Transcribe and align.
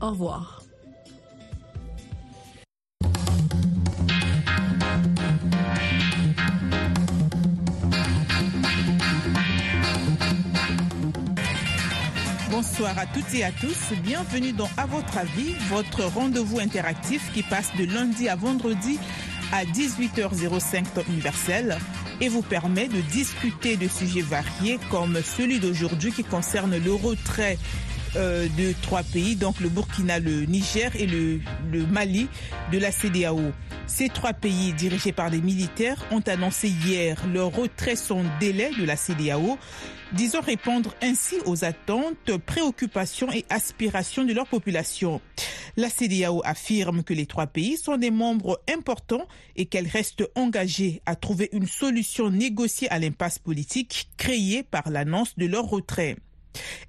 Au 0.00 0.10
revoir. 0.10 0.62
Bonsoir 12.50 12.96
à 12.98 13.06
toutes 13.06 13.34
et 13.34 13.44
à 13.44 13.50
tous. 13.50 13.92
Bienvenue 14.02 14.52
dans 14.52 14.68
À 14.76 14.86
votre 14.86 15.18
avis, 15.18 15.54
votre 15.68 16.04
rendez-vous 16.04 16.60
interactif 16.60 17.32
qui 17.32 17.42
passe 17.42 17.70
de 17.76 17.84
lundi 17.84 18.28
à 18.28 18.36
vendredi 18.36 19.00
à 19.52 19.64
18h05 19.64 20.84
temps 20.94 21.02
universel 21.08 21.76
et 22.20 22.28
vous 22.28 22.42
permet 22.42 22.88
de 22.88 23.00
discuter 23.00 23.76
de 23.76 23.88
sujets 23.88 24.22
variés 24.22 24.78
comme 24.90 25.20
celui 25.22 25.58
d'aujourd'hui 25.60 26.12
qui 26.12 26.24
concerne 26.24 26.76
le 26.76 26.92
retrait 26.92 27.58
euh, 28.16 28.48
de 28.56 28.74
trois 28.82 29.02
pays, 29.02 29.36
donc 29.36 29.60
le 29.60 29.68
Burkina, 29.68 30.18
le 30.18 30.44
Niger 30.44 30.94
et 30.96 31.06
le, 31.06 31.40
le 31.70 31.86
Mali 31.86 32.28
de 32.72 32.78
la 32.78 32.90
CDAO. 32.92 33.40
Ces 33.86 34.08
trois 34.08 34.34
pays 34.34 34.72
dirigés 34.74 35.12
par 35.12 35.30
des 35.30 35.40
militaires 35.40 36.04
ont 36.10 36.20
annoncé 36.20 36.68
hier 36.68 37.16
leur 37.32 37.52
retrait 37.54 37.96
sans 37.96 38.22
délai 38.38 38.70
de 38.78 38.84
la 38.84 38.96
CDAO, 38.96 39.58
disant 40.12 40.40
répondre 40.40 40.94
ainsi 41.02 41.36
aux 41.46 41.64
attentes, 41.64 42.36
préoccupations 42.44 43.32
et 43.32 43.44
aspirations 43.48 44.24
de 44.24 44.32
leur 44.34 44.46
population. 44.46 45.20
La 45.76 45.88
CDAO 45.88 46.42
affirme 46.44 47.02
que 47.02 47.14
les 47.14 47.26
trois 47.26 47.46
pays 47.46 47.76
sont 47.76 47.96
des 47.96 48.10
membres 48.10 48.60
importants 48.68 49.26
et 49.56 49.66
qu'elle 49.66 49.86
reste 49.86 50.24
engagée 50.34 51.00
à 51.06 51.14
trouver 51.14 51.48
une 51.52 51.66
solution 51.66 52.30
négociée 52.30 52.90
à 52.90 52.98
l'impasse 52.98 53.38
politique 53.38 54.08
créée 54.16 54.62
par 54.62 54.90
l'annonce 54.90 55.36
de 55.36 55.46
leur 55.46 55.64
retrait. 55.64 56.16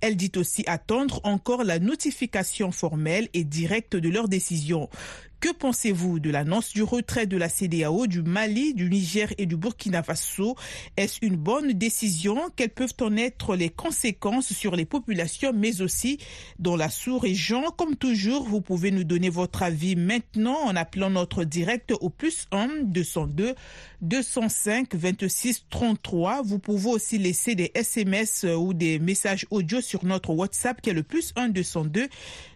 Elle 0.01 0.15
dit 0.15 0.31
aussi 0.35 0.63
attendre 0.67 1.19
encore 1.23 1.63
la 1.63 1.79
notification 1.79 2.71
formelle 2.71 3.29
et 3.33 3.43
directe 3.43 3.95
de 3.95 4.09
leur 4.09 4.27
décision. 4.27 4.89
Que 5.39 5.53
pensez-vous 5.53 6.19
de 6.19 6.31
l'annonce 6.31 6.73
du 6.73 6.83
retrait 6.83 7.25
de 7.25 7.37
la 7.37 7.47
CDAO 7.47 8.07
du 8.07 8.23
Mali, 8.23 8.73
du 8.73 8.89
Niger 8.89 9.33
et 9.37 9.45
du 9.45 9.55
Burkina 9.55 10.03
Faso? 10.03 10.57
Est-ce 10.97 11.19
une 11.21 11.37
bonne 11.37 11.71
décision? 11.71 12.49
Quelles 12.57 12.71
peuvent 12.71 12.93
en 12.99 13.15
être 13.15 13.55
les 13.55 13.69
conséquences 13.69 14.51
sur 14.51 14.75
les 14.75 14.83
populations, 14.83 15.53
mais 15.55 15.81
aussi 15.81 16.17
dans 16.59 16.75
la 16.75 16.89
sous-région? 16.89 17.63
Comme 17.77 17.95
toujours, 17.95 18.43
vous 18.43 18.59
pouvez 18.59 18.91
nous 18.91 19.05
donner 19.05 19.29
votre 19.29 19.63
avis 19.63 19.95
maintenant 19.95 20.57
en 20.65 20.75
appelant 20.75 21.09
notre 21.09 21.45
direct 21.45 21.93
au 22.01 22.09
plus 22.09 22.45
1 22.51 22.83
202 22.83 23.55
205 24.01 24.93
26 24.93 25.67
33. 25.69 26.41
Vous 26.43 26.59
pouvez 26.59 26.89
aussi 26.89 27.17
laisser 27.17 27.55
des 27.55 27.71
SMS 27.75 28.45
ou 28.57 28.73
des 28.73 28.99
messages 28.99 29.45
audio 29.51 29.79
sur 29.79 30.03
notre 30.03 30.31
WhatsApp 30.31 30.81
qui 30.81 30.89
est 30.89 30.93
le 30.93 31.03
plus 31.03 31.31
1 31.37 31.47
202 31.47 32.09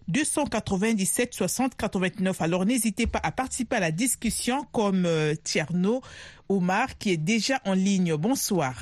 297 0.07 1.33
60 1.33 1.75
89. 1.75 2.41
Alors 2.41 2.65
n'hésitez 2.65 3.07
pas 3.07 3.19
à 3.23 3.31
participer 3.31 3.77
à 3.77 3.79
la 3.79 3.91
discussion 3.91 4.63
comme 4.71 5.05
euh, 5.05 5.33
Tierno 5.43 6.01
Omar 6.49 6.97
qui 6.97 7.11
est 7.11 7.17
déjà 7.17 7.59
en 7.65 7.73
ligne. 7.73 8.15
Bonsoir. 8.15 8.73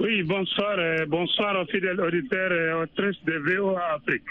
Oui, 0.00 0.22
bonsoir, 0.24 0.74
euh, 0.78 1.06
bonsoir 1.06 1.62
aux 1.62 1.66
fidèles 1.70 2.00
auditeurs 2.00 2.52
et 2.52 2.72
autrices 2.72 3.22
de 3.24 3.34
VOA 3.34 3.94
Afrique. 3.94 4.24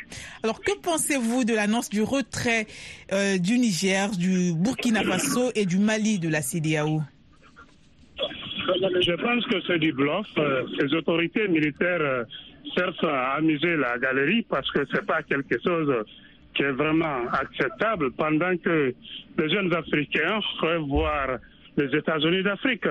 Alors 0.43 0.59
que 0.59 0.71
pensez-vous 0.81 1.45
de 1.45 1.53
l'annonce 1.53 1.89
du 1.89 2.02
retrait 2.03 2.67
euh, 3.13 3.37
du 3.37 3.57
Niger, 3.57 4.09
du 4.11 4.53
Burkina 4.53 5.03
Faso 5.03 5.52
et 5.55 5.65
du 5.65 5.77
Mali 5.79 6.19
de 6.19 6.27
la 6.27 6.41
CDAO 6.41 7.02
Je 8.17 9.13
pense 9.21 9.45
que 9.45 9.61
c'est 9.65 9.79
du 9.79 9.93
bluff. 9.93 10.27
Ces 10.77 10.93
autorités 10.93 11.47
militaires 11.47 12.25
cherchent 12.75 13.03
à 13.03 13.33
amuser 13.33 13.75
la 13.75 13.97
galerie 13.97 14.45
parce 14.50 14.69
que 14.72 14.80
c'est 14.91 15.05
pas 15.05 15.23
quelque 15.23 15.55
chose 15.64 16.05
qui 16.53 16.64
est 16.64 16.72
vraiment 16.72 17.27
acceptable 17.31 18.11
pendant 18.11 18.55
que 18.58 18.94
les 19.38 19.50
jeunes 19.50 19.73
Africains 19.73 20.39
rêvent 20.61 20.81
voir 20.81 21.38
les 21.77 21.95
États-Unis 21.95 22.44
d'Afrique. 22.44 22.87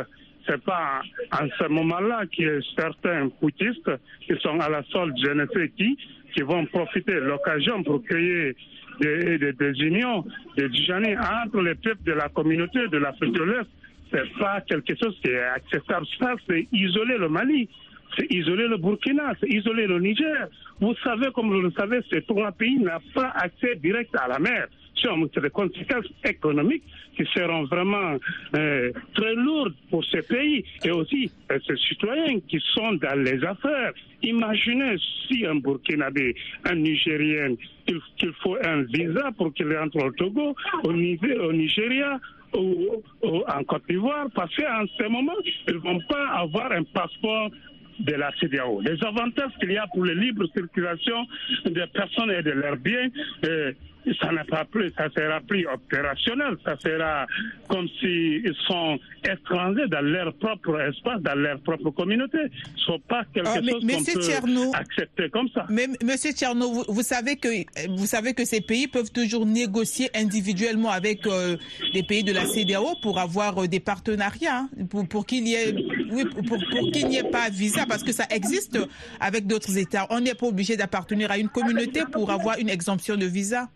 C'est 0.46 0.62
pas 0.64 1.02
en 1.32 1.46
ce 1.58 1.68
moment-là 1.68 2.22
que 2.36 2.60
certains 2.76 3.28
poutistes 3.28 3.91
qui 4.26 4.34
sont 4.41 4.58
à 4.60 4.68
la 4.68 4.82
solde 4.84 5.14
je 5.22 5.30
ne 5.30 5.46
sais 5.52 5.68
qui, 5.76 5.98
qui 6.34 6.42
vont 6.42 6.64
profiter 6.66 7.14
de 7.14 7.20
l'occasion 7.20 7.82
pour 7.82 8.02
créer 8.04 8.56
des, 9.00 9.74
unions, 9.80 10.24
des 10.56 10.68
dijanés 10.68 11.16
entre 11.16 11.60
les 11.62 11.74
peuples 11.74 12.04
de 12.04 12.12
la 12.12 12.28
communauté 12.28 12.88
de 12.88 12.98
l'Afrique 12.98 13.34
de 13.34 13.42
l'Est. 13.42 13.68
C'est 14.12 14.38
pas 14.38 14.60
quelque 14.62 14.94
chose 15.00 15.16
qui 15.22 15.30
est 15.30 15.42
acceptable. 15.42 16.06
Ça, 16.18 16.34
c'est 16.48 16.66
isoler 16.72 17.16
le 17.18 17.28
Mali. 17.28 17.68
C'est 18.16 18.32
isoler 18.32 18.66
le 18.69 18.76
Burkina, 18.76 19.34
c'est 19.41 19.48
isoler 19.48 19.87
le 19.87 19.98
Niger. 20.00 20.48
Vous 20.81 20.94
savez, 21.04 21.28
comme 21.34 21.48
vous 21.50 21.60
le 21.60 21.71
savez, 21.72 22.00
ces 22.10 22.22
trois 22.22 22.53
pays 22.53 22.78
n'ont 22.78 22.91
pas 23.15 23.32
accès 23.37 23.76
direct 23.76 24.15
à 24.16 24.28
la 24.28 24.38
mer. 24.38 24.66
C'est 25.03 25.41
des 25.41 25.50
conséquences 25.50 26.06
économiques 26.25 26.82
qui 27.16 27.25
seront 27.34 27.65
vraiment 27.65 28.16
euh, 28.54 28.93
très 29.15 29.34
lourdes 29.34 29.75
pour 29.88 30.04
ces 30.04 30.21
pays 30.22 30.62
et 30.84 30.91
aussi 30.91 31.31
euh, 31.50 31.59
ces 31.66 31.76
citoyens 31.88 32.38
qui 32.48 32.60
sont 32.75 32.93
dans 32.94 33.19
les 33.22 33.43
affaires. 33.44 33.93
Imaginez 34.22 34.97
si 35.27 35.47
un 35.47 35.54
Burkinabé, 35.56 36.34
un 36.66 36.75
Nigérien, 36.75 37.54
il, 37.88 37.98
qu'il 38.19 38.32
faut 38.42 38.56
un 38.62 38.82
visa 38.82 39.31
pour 39.38 39.54
qu'il 39.54 39.75
entre 39.78 40.04
au 40.04 40.10
Togo, 40.12 40.54
au 40.84 40.92
Nigeria, 40.92 42.21
ou, 42.54 43.03
ou 43.22 43.42
en 43.47 43.65
Côte 43.65 43.84
d'Ivoire, 43.88 44.27
parce 44.34 44.54
qu'en 44.56 44.84
ce 44.98 45.04
moment, 45.09 45.37
ils 45.69 45.75
ne 45.75 45.78
vont 45.78 46.00
pas 46.09 46.28
avoir 46.31 46.72
un 46.72 46.82
passeport 46.82 47.50
de 48.00 48.14
la 48.14 48.32
CDAO. 48.40 48.80
Les 48.80 49.02
avantages 49.04 49.52
qu'il 49.60 49.72
y 49.72 49.76
a 49.76 49.86
pour 49.88 50.04
la 50.04 50.14
libre 50.14 50.46
circulation 50.54 51.26
des 51.64 51.86
personnes 51.92 52.30
et 52.30 52.42
de 52.42 52.50
leurs 52.50 52.76
biens, 52.76 53.08
euh, 53.44 53.72
ça 54.20 54.30
n'est 54.32 54.44
pas 54.44 54.64
plus, 54.64 54.92
ça 54.96 55.08
sera 55.16 55.40
plus 55.40 55.66
opérationnel, 55.66 56.56
ça 56.64 56.76
sera 56.78 57.26
comme 57.68 57.86
s'ils 58.00 58.54
sont 58.66 58.98
étrangers 59.24 59.86
dans 59.88 60.00
leur 60.00 60.32
propre 60.34 60.80
espace, 60.80 61.20
dans 61.22 61.34
leur 61.38 61.60
propre 61.60 61.90
communauté. 61.90 62.38
Ce 62.76 62.84
sont 62.84 62.98
pas 63.08 63.22
quelque 63.32 63.48
Ah, 63.48 63.60
mais- 63.62 63.72
chose 63.72 63.80
qu'on 63.86 64.04
peut 64.14 64.22
Tcherno. 64.22 64.72
accepter 64.74 65.28
comme 65.30 65.48
ça. 65.54 65.66
Mais 65.68 65.86
Monsieur 66.02 66.32
Tcherno, 66.32 66.70
vous, 66.72 66.84
vous 66.88 67.02
savez 67.02 67.36
que 67.36 67.48
vous 67.96 68.06
savez 68.06 68.34
que 68.34 68.44
ces 68.44 68.60
pays 68.60 68.86
peuvent 68.86 69.12
toujours 69.12 69.46
négocier 69.46 70.08
individuellement 70.14 70.90
avec 70.90 71.26
euh, 71.26 71.56
des 71.92 72.02
pays 72.02 72.24
de 72.24 72.32
la 72.32 72.46
CDAO 72.46 72.94
pour 73.02 73.18
avoir 73.18 73.62
euh, 73.62 73.66
des 73.68 73.80
partenariats, 73.80 74.60
hein, 74.60 74.68
pour, 74.88 75.06
pour 75.06 75.26
qu'il 75.26 75.46
y 75.46 75.54
ait 75.54 75.74
oui, 76.10 76.24
pour, 76.24 76.42
pour- 76.44 76.90
qu'il 76.92 77.08
n'y 77.08 77.18
ait 77.18 77.30
pas 77.30 77.48
visa, 77.50 77.86
parce 77.86 78.02
que 78.02 78.12
ça 78.12 78.24
existe 78.30 78.78
avec 79.20 79.46
d'autres 79.46 79.76
États. 79.76 80.06
On 80.10 80.20
n'est 80.20 80.34
pas 80.34 80.46
obligé 80.46 80.76
d'appartenir 80.76 81.30
à 81.30 81.38
une 81.38 81.48
communauté 81.48 82.00
pour 82.10 82.30
avoir 82.30 82.58
une 82.58 82.68
exemption 82.68 83.16
de 83.16 83.26
visa. 83.26 83.68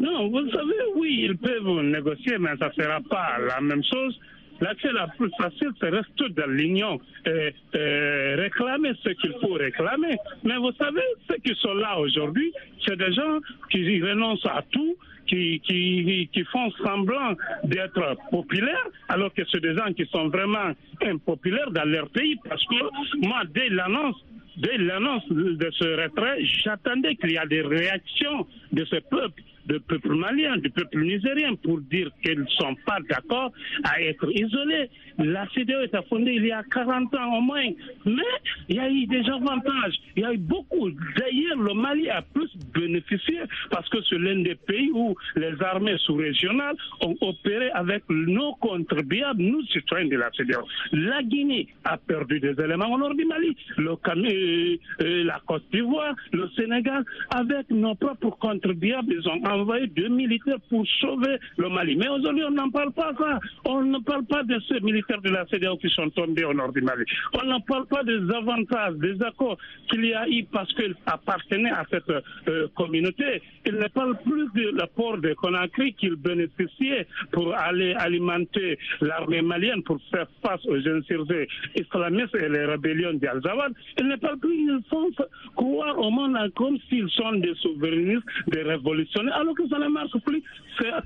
Non, 0.00 0.28
vous 0.28 0.50
savez, 0.50 0.74
oui, 0.96 1.26
ils 1.28 1.36
peuvent 1.36 1.82
négocier, 1.82 2.38
mais 2.38 2.56
ça 2.58 2.68
ne 2.76 2.82
sera 2.82 3.00
pas 3.00 3.38
la 3.38 3.60
même 3.60 3.82
chose. 3.84 4.18
L'accès 4.60 4.92
la 4.92 5.08
plus 5.08 5.30
facile, 5.38 5.70
c'est 5.80 5.88
rester 5.88 6.28
dans 6.30 6.46
l'union 6.46 7.00
et, 7.26 7.54
et 7.74 8.34
réclamer 8.34 8.92
ce 9.02 9.10
qu'il 9.10 9.34
faut 9.40 9.54
réclamer. 9.54 10.16
Mais 10.44 10.56
vous 10.56 10.72
savez, 10.72 11.02
ceux 11.28 11.36
qui 11.44 11.54
sont 11.56 11.74
là 11.74 11.98
aujourd'hui, 11.98 12.52
c'est 12.86 12.96
des 12.96 13.12
gens 13.12 13.40
qui 13.70 14.00
renoncent 14.02 14.46
à 14.46 14.62
tout, 14.70 14.96
qui, 15.26 15.60
qui, 15.60 16.28
qui 16.32 16.44
font 16.44 16.70
semblant 16.84 17.34
d'être 17.64 18.16
populaires, 18.30 18.88
alors 19.08 19.32
que 19.34 19.42
c'est 19.50 19.60
des 19.60 19.74
gens 19.74 19.92
qui 19.92 20.06
sont 20.06 20.28
vraiment 20.28 20.72
impopulaires 21.02 21.70
dans 21.70 21.88
leur 21.88 22.08
pays. 22.10 22.36
Parce 22.48 22.64
que 22.66 23.26
moi, 23.26 23.42
dès 23.52 23.68
l'annonce 23.70 24.16
Dès 24.56 24.78
l'annonce 24.78 25.26
de 25.28 25.70
ce 25.72 26.02
retrait, 26.02 26.44
j'attendais 26.44 27.16
qu'il 27.16 27.32
y 27.32 27.38
a 27.38 27.46
des 27.46 27.62
réactions 27.62 28.46
de 28.72 28.84
ce 28.84 28.96
peuple, 28.96 29.42
du 29.66 29.80
peuple 29.80 30.14
malien, 30.14 30.56
du 30.58 30.70
peuple 30.70 31.00
nigérien, 31.02 31.54
pour 31.56 31.80
dire 31.80 32.10
qu'ils 32.22 32.40
ne 32.40 32.46
sont 32.46 32.74
pas 32.86 32.98
d'accord 33.08 33.52
à 33.84 34.00
être 34.00 34.30
isolés. 34.32 34.90
La 35.18 35.46
CDO 35.54 35.80
est 35.80 36.08
fondée 36.08 36.32
il 36.34 36.46
y 36.46 36.52
a 36.52 36.62
40 36.64 37.14
ans 37.14 37.38
au 37.38 37.40
moins, 37.40 37.70
mais 38.04 38.22
il 38.68 38.76
y 38.76 38.78
a 38.80 38.90
eu 38.90 39.06
des 39.06 39.28
avantages. 39.30 39.94
Il 40.16 40.22
y 40.22 40.24
a 40.26 40.32
eu 40.32 40.38
beaucoup. 40.38 40.90
D'ailleurs, 41.16 41.56
le 41.58 41.74
Mali 41.74 42.08
a 42.10 42.22
plus 42.22 42.50
bénéficié 42.74 43.38
parce 43.70 43.88
que 43.88 43.98
c'est 44.08 44.18
l'un 44.18 44.40
des 44.42 44.54
pays 44.54 44.90
où 44.92 45.14
les 45.36 45.54
armées 45.62 45.96
sous-régionales 45.98 46.76
ont 47.00 47.16
opéré 47.20 47.70
avec 47.70 48.02
nos 48.08 48.54
contribuables, 48.56 49.42
nous 49.42 49.62
citoyens 49.66 50.08
de 50.08 50.16
la 50.16 50.30
CDO. 50.32 50.66
La 50.92 51.22
Guinée 51.22 51.68
a 51.84 51.96
perdu 51.96 52.40
des 52.40 52.54
éléments 52.62 52.92
au 52.92 52.98
nord 52.98 53.14
du 53.14 53.24
Mali, 53.24 53.56
le 53.76 53.96
Cam- 53.96 54.24
euh, 54.24 54.76
euh, 55.02 55.24
la 55.24 55.40
Côte 55.46 55.64
d'Ivoire, 55.72 56.14
le 56.32 56.48
Sénégal, 56.56 57.04
avec 57.34 57.70
nos 57.70 57.94
propres 57.94 58.30
contribuables, 58.38 59.12
ils 59.12 59.28
ont 59.28 59.40
envoyé 59.54 59.86
deux 59.88 60.08
militaires 60.08 60.58
pour 60.68 60.86
sauver 61.00 61.36
le 61.56 61.68
Mali. 61.68 61.96
Mais 61.96 62.08
aujourd'hui, 62.08 62.44
on 62.44 62.50
n'en 62.50 62.70
parle 62.70 62.92
pas 62.92 63.12
ça. 63.18 63.38
On 63.64 63.82
ne 63.82 63.98
parle 63.98 64.24
pas 64.24 64.42
de 64.42 64.58
ces 64.68 64.80
militaires 64.80 65.20
de 65.20 65.30
la 65.30 65.46
CDAO 65.46 65.76
qui 65.76 65.88
sont 65.90 66.10
tombés 66.10 66.44
au 66.44 66.54
nord 66.54 66.72
du 66.72 66.80
Mali. 66.80 67.04
On 67.34 67.46
ne 67.46 67.58
parle 67.66 67.86
pas 67.86 68.02
des 68.02 68.20
avantages, 68.34 68.94
des 68.96 69.22
accords 69.22 69.58
qu'il 69.90 70.04
y 70.06 70.14
a 70.14 70.28
eu 70.28 70.44
parce 70.44 70.72
qu'ils 70.74 70.94
appartenaient 71.06 71.70
à 71.70 71.84
cette 71.90 72.10
euh, 72.48 72.68
communauté. 72.74 73.42
Ils 73.66 73.74
ne 73.74 73.88
parlent 73.88 74.18
plus 74.24 74.48
de 74.54 74.76
la 74.76 74.86
port 74.86 75.18
de 75.18 75.32
Conakry 75.34 75.94
qu'ils 75.94 76.16
bénéficiaient 76.16 77.06
pour 77.32 77.54
aller 77.54 77.94
alimenter 77.94 78.78
l'armée 79.00 79.42
malienne 79.42 79.82
pour 79.82 79.98
faire 80.10 80.26
face 80.42 80.64
aux 80.66 80.88
insurgés 80.88 81.48
islamistes 81.76 82.34
et 82.34 82.48
les 82.48 82.64
rébellions 82.64 83.14
d'Al-Zawad. 83.14 83.72
Ils 83.98 84.08
ne 84.08 84.16
parlent 84.16 84.38
plus, 84.38 84.54
ils 84.54 84.80
font 84.90 85.10
croire 85.56 85.98
au 85.98 86.10
monde 86.10 86.36
comme 86.56 86.78
s'ils 86.88 87.08
sont 87.10 87.32
des 87.34 87.54
souverainistes, 87.56 88.24
des 88.48 88.62
révolutionnaires, 88.62 89.43
alors 89.44 89.54
que 89.56 89.68
ça 89.68 89.78
ne 89.78 89.88
marche 89.88 90.16
plus. 90.24 90.42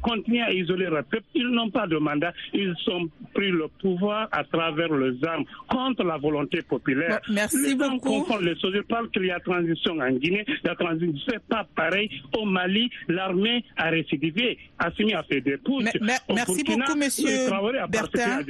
Continuer 0.02 0.40
à 0.42 0.52
isoler 0.52 0.86
le 0.86 1.02
peuple. 1.02 1.24
Ils 1.34 1.48
n'ont 1.48 1.70
pas 1.70 1.86
de 1.86 1.96
mandat. 1.96 2.32
Ils 2.54 2.74
ont 2.88 3.08
pris 3.34 3.50
le 3.50 3.68
pouvoir 3.80 4.28
à 4.32 4.44
travers 4.44 4.92
les 4.94 5.16
armes 5.24 5.44
contre 5.68 6.04
la 6.04 6.16
volonté 6.16 6.62
populaire. 6.62 7.20
merci 7.30 7.58
les 7.62 7.74
beaucoup. 7.74 8.24
les 8.40 8.58
choses. 8.58 8.74
Je 8.74 8.80
parle 8.82 9.10
qu'il 9.10 9.26
y 9.26 9.30
a 9.30 9.40
transition 9.40 9.98
en 9.98 10.10
Guinée. 10.12 10.44
La 10.64 10.74
transition, 10.74 11.14
c'est 11.28 11.42
pas 11.42 11.66
pareil. 11.76 12.10
Au 12.36 12.44
Mali, 12.44 12.90
l'armée 13.08 13.64
a 13.76 13.90
récidivé. 13.90 14.58
Assimi 14.78 15.14
a 15.14 15.22
fait 15.24 15.40
des 15.40 15.56
putsch. 15.58 15.86
merci 16.00 16.64
beaucoup, 16.64 16.96
monsieur 16.96 17.48
Bertin. 17.88 18.40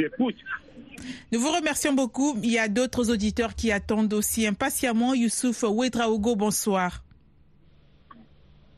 Nous 1.33 1.41
vous 1.41 1.53
remercions 1.53 1.93
beaucoup. 1.93 2.37
Il 2.43 2.51
y 2.51 2.59
a 2.59 2.69
d'autres 2.69 3.11
auditeurs 3.11 3.55
qui 3.55 3.73
attendent 3.73 4.13
aussi 4.13 4.47
impatiemment. 4.47 5.15
Youssouf 5.15 5.63
Ouedraogo, 5.63 6.37
bonsoir. 6.37 7.03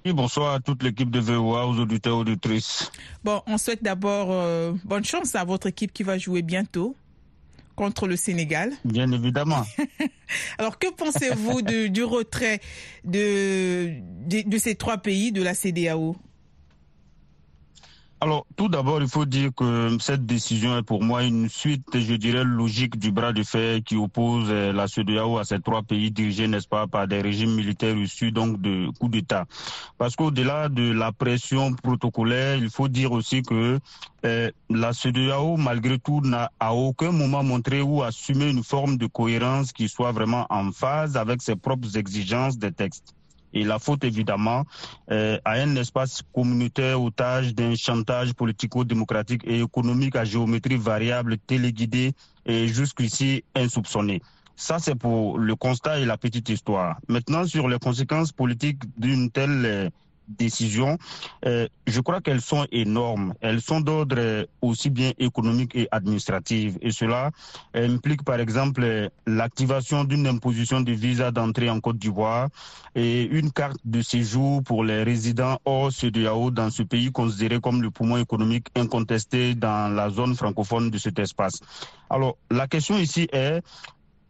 Oui, 0.07 0.15
bonsoir 0.15 0.55
à 0.55 0.61
toute 0.61 0.83
l'équipe 0.83 1.11
de 1.11 1.21
VOA, 1.21 1.67
aux 1.67 1.79
auditeurs 1.79 2.15
et 2.17 2.21
auditrices. 2.21 2.91
Bon, 3.23 3.43
on 3.47 3.59
souhaite 3.59 3.83
d'abord 3.83 4.29
euh, 4.31 4.73
bonne 4.85 5.05
chance 5.05 5.35
à 5.35 5.45
votre 5.45 5.67
équipe 5.67 5.93
qui 5.93 6.05
va 6.05 6.17
jouer 6.17 6.41
bientôt 6.41 6.97
contre 7.77 8.07
le 8.07 8.17
Sénégal. 8.17 8.73
Bien 8.85 9.13
évidemment. 9.13 9.63
Alors, 10.59 10.79
que 10.79 10.91
pensez-vous 10.91 11.61
du 11.63 12.05
retrait 12.05 12.61
de, 13.05 13.91
de, 14.27 14.59
ces 14.59 14.75
trois 14.75 14.99
pays 14.99 15.33
de 15.33 15.43
la 15.43 15.55
CDAO 15.55 16.17
alors, 18.23 18.47
tout 18.55 18.69
d'abord, 18.69 19.01
il 19.01 19.09
faut 19.09 19.25
dire 19.25 19.49
que 19.57 19.97
cette 19.99 20.27
décision 20.27 20.77
est 20.77 20.83
pour 20.83 21.03
moi 21.03 21.25
une 21.25 21.49
suite, 21.49 21.87
je 21.99 22.15
dirais, 22.15 22.45
logique 22.45 22.99
du 22.99 23.13
bras 23.13 23.33
de 23.33 23.43
fer 23.43 23.81
qui 23.83 23.97
oppose 23.97 24.45
euh, 24.51 24.75
la 24.75 24.89
CEDEAO 24.89 25.39
à 25.39 25.45
ces 25.45 25.59
trois 25.59 25.83
pays 25.83 26.11
dirigés, 26.11 26.47
n'est-ce 26.47 26.69
pas, 26.69 26.87
par 26.87 27.09
des 27.09 27.23
régimes 27.23 27.55
militaires 27.55 27.97
issus 27.97 28.31
donc 28.31 28.61
de 28.61 28.91
coups 28.99 29.13
d'État. 29.13 29.47
Parce 29.97 30.17
qu'au-delà 30.17 30.69
de 30.69 30.93
la 30.93 31.13
pression 31.13 31.73
protocolaire, 31.73 32.57
il 32.57 32.69
faut 32.69 32.89
dire 32.89 33.13
aussi 33.13 33.41
que 33.41 33.79
euh, 34.27 34.51
la 34.69 34.93
CEDEAO, 34.93 35.57
malgré 35.57 35.99
tout, 35.99 36.21
n'a 36.21 36.53
à 36.61 36.75
aucun 36.75 37.13
moment 37.13 37.43
montré 37.43 37.81
ou 37.81 38.03
assumé 38.03 38.51
une 38.51 38.63
forme 38.63 38.99
de 38.99 39.07
cohérence 39.07 39.73
qui 39.73 39.89
soit 39.89 40.13
vraiment 40.13 40.47
en 40.51 40.73
phase 40.73 41.17
avec 41.17 41.41
ses 41.41 41.57
propres 41.57 41.97
exigences 41.97 42.59
des 42.59 42.71
textes 42.71 43.15
et 43.53 43.65
la 43.65 43.79
faute 43.79 44.05
évidemment 44.05 44.65
euh, 45.11 45.39
à 45.45 45.53
un 45.53 45.77
espace 45.77 46.23
communautaire 46.35 47.03
otage 47.03 47.55
d'un 47.55 47.75
chantage 47.75 48.33
politico-démocratique 48.35 49.43
et 49.45 49.61
économique 49.61 50.17
à 50.17 50.25
géométrie 50.25 50.77
variable 50.77 51.39
téléguidé 51.39 52.13
et 52.47 52.69
jusqu'ici 52.69 53.45
insoupçonné. 53.55 54.23
Ça, 54.57 54.79
c'est 54.79 54.95
pour 54.95 55.39
le 55.39 55.57
constat 55.57 56.01
et 56.01 56.05
la 56.05 56.19
petite 56.19 56.51
histoire. 56.51 56.99
Maintenant, 57.09 57.47
sur 57.47 57.67
les 57.67 57.79
conséquences 57.79 58.31
politiques 58.31 58.83
d'une 58.99 59.31
telle 59.31 59.65
euh, 59.65 59.91
décisions, 60.39 60.99
euh, 61.47 61.67
je 61.87 62.01
crois 62.01 62.21
qu'elles 62.21 62.41
sont 62.41 62.67
énormes. 62.73 63.35
Elles 63.41 63.61
sont 63.61 63.81
d'ordre 63.81 64.17
euh, 64.19 64.45
aussi 64.63 64.91
bien 64.91 65.13
économique 65.19 65.75
et 65.75 65.89
administratif. 65.91 66.75
Et 66.81 66.91
cela 66.91 67.31
implique 67.75 68.25
par 68.25 68.41
exemple 68.41 69.11
l'activation 69.27 70.05
d'une 70.05 70.27
imposition 70.27 70.81
de 70.81 70.93
visa 70.93 71.31
d'entrée 71.31 71.71
en 71.71 71.81
Côte 71.81 71.99
d'Ivoire 71.99 72.49
et 72.95 73.25
une 73.25 73.53
carte 73.53 73.79
de 73.85 74.03
séjour 74.03 74.63
pour 74.63 74.85
les 74.85 75.03
résidents 75.03 75.59
hors 75.65 75.93
CEDEAO 75.93 76.51
dans 76.51 76.71
ce 76.71 76.83
pays 76.83 77.11
considéré 77.13 77.61
comme 77.61 77.83
le 77.83 77.91
poumon 77.91 78.17
économique 78.19 78.67
incontesté 78.77 79.55
dans 79.55 79.93
la 79.95 80.11
zone 80.11 80.35
francophone 80.35 80.91
de 80.91 80.99
cet 80.99 81.19
espace. 81.19 81.61
Alors, 82.09 82.37
la 82.51 82.67
question 82.67 82.99
ici 82.99 83.29
est, 83.33 83.63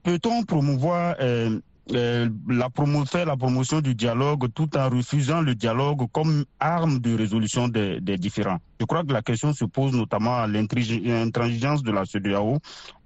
peut-on 0.03 0.45
promouvoir 0.45 1.17
euh, 1.21 1.59
euh, 1.93 2.29
la 2.49 2.69
faire 3.05 3.27
la 3.27 3.37
promotion 3.37 3.81
du 3.81 3.95
dialogue 3.95 4.49
tout 4.55 4.77
en 4.77 4.89
refusant 4.89 5.41
le 5.41 5.55
dialogue 5.55 6.07
comme 6.13 6.45
arme 6.61 7.01
de 7.01 7.17
résolution 7.17 7.69
des, 7.69 8.01
différends. 8.01 8.59
Je 8.79 8.85
crois 8.85 9.03
que 9.03 9.13
la 9.13 9.23
question 9.23 9.53
se 9.53 9.65
pose 9.65 9.93
notamment 9.93 10.37
à 10.37 10.47
l'intransigeance 10.47 11.83
de 11.83 11.91
la 11.91 12.05
CEDEAO, 12.05 12.59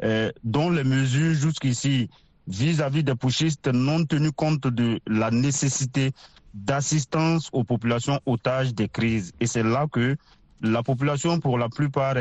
euh, 0.03 0.31
dont 0.43 0.71
les 0.71 0.85
mesures 0.85 1.35
jusqu'ici 1.35 2.11
vis-à-vis 2.47 3.03
des 3.03 3.15
pushistes 3.15 3.69
n'ont 3.69 4.05
tenu 4.05 4.33
compte 4.33 4.67
de 4.67 5.01
la 5.07 5.31
nécessité 5.31 6.13
d'assistance 6.53 7.49
aux 7.53 7.65
populations 7.65 8.21
otages 8.27 8.75
des 8.75 8.89
crises. 8.89 9.33
Et 9.41 9.47
c'est 9.47 9.63
là 9.63 9.87
que 9.91 10.17
la 10.61 10.83
population, 10.83 11.41
pour 11.41 11.57
la 11.59 11.71
plupart, 11.71 12.17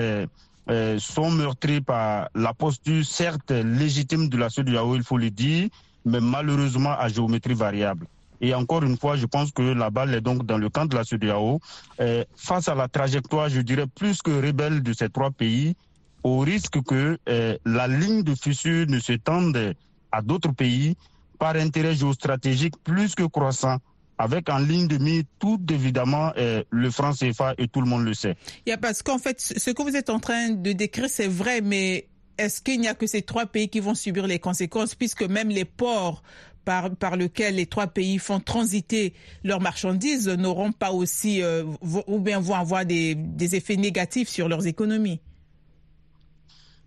sont 0.98 1.30
meurtries 1.30 1.82
par 1.82 2.30
la 2.36 2.54
posture 2.54 3.04
certes 3.04 3.52
légitime 3.52 4.30
de 4.30 4.38
la 4.38 4.50
CEDEAO, 4.50 4.96
il 4.96 5.04
faut 5.04 5.18
le 5.18 5.30
dire, 5.30 5.68
mais 6.06 6.20
malheureusement 6.20 6.92
à 6.92 7.08
géométrie 7.08 7.54
variable. 7.54 8.08
Et 8.42 8.54
encore 8.54 8.84
une 8.84 8.98
fois, 8.98 9.16
je 9.16 9.26
pense 9.26 9.52
que 9.52 9.62
la 9.62 9.90
balle 9.90 10.14
est 10.14 10.22
donc 10.22 10.46
dans 10.46 10.58
le 10.58 10.70
camp 10.70 10.86
de 10.86 10.96
la 10.96 11.06
CEDEAO. 11.06 11.62
Face 12.36 12.68
à 12.68 12.76
la 12.76 12.90
trajectoire, 12.90 13.48
je 13.48 13.62
dirais, 13.62 13.86
plus 13.88 14.22
que 14.22 14.32
rebelle 14.32 14.84
de 14.84 14.92
ces 14.92 15.08
trois 15.08 15.32
pays, 15.32 15.76
au 16.24 16.40
risque 16.40 16.82
que 16.84 17.18
euh, 17.30 17.58
la 17.66 17.88
ligne 17.88 18.24
de 18.24 18.34
fissure 18.34 18.88
ne 18.88 19.00
se 19.00 19.14
tende 19.14 19.76
à 20.12 20.22
d'autres 20.22 20.52
pays 20.52 20.96
par 21.38 21.56
intérêt 21.56 21.96
géostratégique 21.96 22.76
plus 22.84 23.14
que 23.16 23.24
croissant 23.24 23.78
avec 24.18 24.50
en 24.50 24.60
ligne 24.60 24.88
de 24.88 24.98
mire 24.98 25.24
tout 25.40 25.60
évidemment 25.70 26.32
euh, 26.38 26.64
le 26.70 26.92
franc 26.92 27.12
CFA 27.14 27.56
et 27.58 27.68
tout 27.68 27.82
le 27.82 27.88
monde 27.88 28.06
le 28.06 28.14
sait. 28.14 28.38
Il 28.66 28.70
y 28.70 28.74
a 28.74 28.78
parce 28.78 29.04
qu'en 29.04 29.18
fait, 29.18 29.42
ce 29.42 29.72
que 29.72 29.82
vous 29.82 29.96
êtes 29.96 30.10
en 30.10 30.20
train 30.20 30.52
de 30.52 30.72
décrire, 30.72 31.10
c'est 31.10 31.28
vrai, 31.28 31.62
mais 31.62 32.08
est-ce 32.38 32.62
qu'il 32.62 32.80
n'y 32.80 32.88
a 32.88 32.94
que 32.94 33.08
ces 33.08 33.22
trois 33.22 33.46
pays 33.46 33.70
qui 33.70 33.80
vont 33.80 33.96
subir 33.96 34.28
les 34.28 34.40
conséquences, 34.40 34.96
puisque 34.96 35.24
même 35.24 35.50
les 35.50 35.66
ports 35.66 36.24
par, 36.66 37.18
lesquels 37.18 37.56
les 37.56 37.66
trois 37.66 37.88
pays 37.88 38.18
font 38.18 38.40
transiter 38.40 39.14
leurs 39.44 39.60
marchandises 39.60 40.30
n'auront 40.30 40.72
pas 40.72 40.92
aussi, 40.92 41.42
euh, 41.42 41.66
ou 42.08 42.20
bien 42.20 42.40
vont 42.40 42.56
avoir 42.56 42.86
des, 42.86 43.16
des, 43.16 43.56
effets 43.56 43.76
négatifs 43.76 44.30
sur 44.30 44.48
leurs 44.48 44.66
économies? 44.66 45.20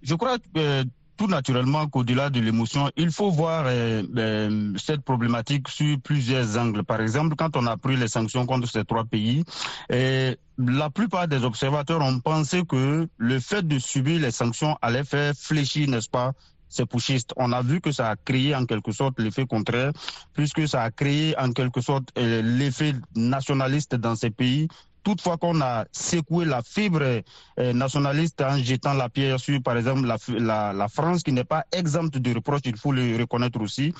Je 0.02 0.14
crois 0.14 0.38
que 0.38 0.44
euh, 0.56 0.84
tout 1.16 1.26
naturellement 1.26 1.86
qu'au-delà 1.88 2.30
de 2.30 2.40
l'émotion, 2.40 2.90
il 2.96 3.10
faut 3.10 3.30
voir 3.30 3.64
euh, 3.66 4.02
euh, 4.16 4.72
cette 4.76 5.02
problématique 5.02 5.68
sur 5.68 5.98
plusieurs 6.00 6.56
angles. 6.58 6.84
Par 6.84 7.00
exemple, 7.00 7.36
quand 7.36 7.56
on 7.56 7.66
a 7.66 7.76
pris 7.76 7.96
les 7.96 8.08
sanctions 8.08 8.46
contre 8.46 8.68
ces 8.68 8.84
trois 8.84 9.04
pays, 9.04 9.44
euh, 9.92 10.34
la 10.58 10.90
plupart 10.90 11.28
des 11.28 11.44
observateurs 11.44 12.00
ont 12.02 12.20
pensé 12.20 12.64
que 12.64 13.08
le 13.16 13.40
fait 13.40 13.66
de 13.66 13.78
subir 13.78 14.20
les 14.20 14.30
sanctions 14.30 14.76
allait 14.82 15.04
faire 15.04 15.34
fléchir, 15.34 15.88
n'est-ce 15.88 16.08
pas, 16.08 16.32
ces 16.68 16.86
pushistes. 16.86 17.32
On 17.36 17.52
a 17.52 17.62
vu 17.62 17.80
que 17.80 17.92
ça 17.92 18.10
a 18.10 18.16
créé 18.16 18.54
en 18.54 18.66
quelque 18.66 18.92
sorte 18.92 19.18
l'effet 19.20 19.46
contraire, 19.46 19.92
puisque 20.34 20.66
ça 20.66 20.82
a 20.82 20.90
créé 20.90 21.38
en 21.38 21.52
quelque 21.52 21.80
sorte 21.80 22.10
l'effet 22.16 22.94
nationaliste 23.14 23.94
dans 23.94 24.16
ces 24.16 24.30
pays 24.30 24.68
toutefois 25.06 25.36
qu'on 25.36 25.60
a 25.60 25.84
secoué 25.92 26.44
la 26.44 26.62
fibre 26.64 27.22
euh, 27.60 27.72
nationaliste 27.72 28.40
en 28.40 28.58
jetant 28.58 28.92
la 28.92 29.08
pierre 29.08 29.38
sur, 29.38 29.62
par 29.62 29.76
exemple, 29.76 30.04
la, 30.04 30.88
France, 30.88 31.22
qui 31.22 31.30
n'est 31.30 31.44
pas 31.44 31.64
exempte 31.70 32.18
de 32.18 32.34
reproches, 32.34 32.62
il 32.64 32.76
faut 32.76 32.90
le 32.90 33.16
reconnaître 33.16 33.60
aussi. 33.60 33.94